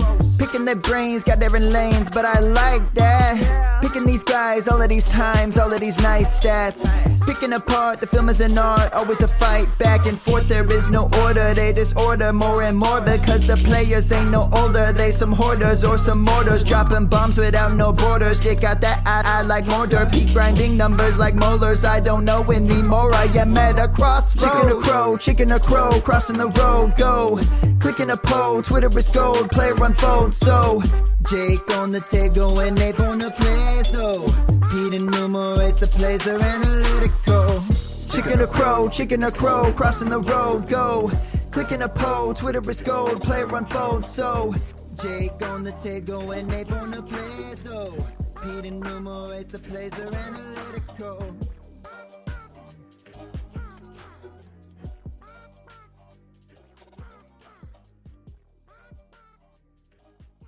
[0.52, 3.79] Picking their brains, got different lanes, but I like that.
[3.82, 6.84] Picking these guys, all of these times, all of these nice stats.
[7.26, 10.48] Picking apart, the film is an art, always a fight back and forth.
[10.48, 14.92] There is no order, they disorder more and more because the players ain't no older.
[14.92, 18.40] They some hoarders or some mortars, dropping bombs without no borders.
[18.40, 21.86] Jake got that I, I like mortar, peak grinding numbers like molars.
[21.86, 24.44] I don't know anymore, I am at a crossroads.
[24.44, 27.40] Chicken or crow, chicken or crow, crossing the road, go.
[27.80, 30.82] Clicking a pole, Twitter is gold, player unfold so
[31.30, 33.30] Jake on the table and Nate on the
[33.70, 34.26] plays, no.
[34.70, 37.64] Pete enumerates the plays, they're analytical.
[38.12, 41.12] Chicken or crow, chicken or crow, crossing the road, go.
[41.52, 44.54] Clicking a poll, Twitter is gold, player unfold, so.
[45.02, 47.96] Jake on the Tego and Nate on the plays, though.
[48.42, 51.36] Pete enumerates the plays, they're analytical.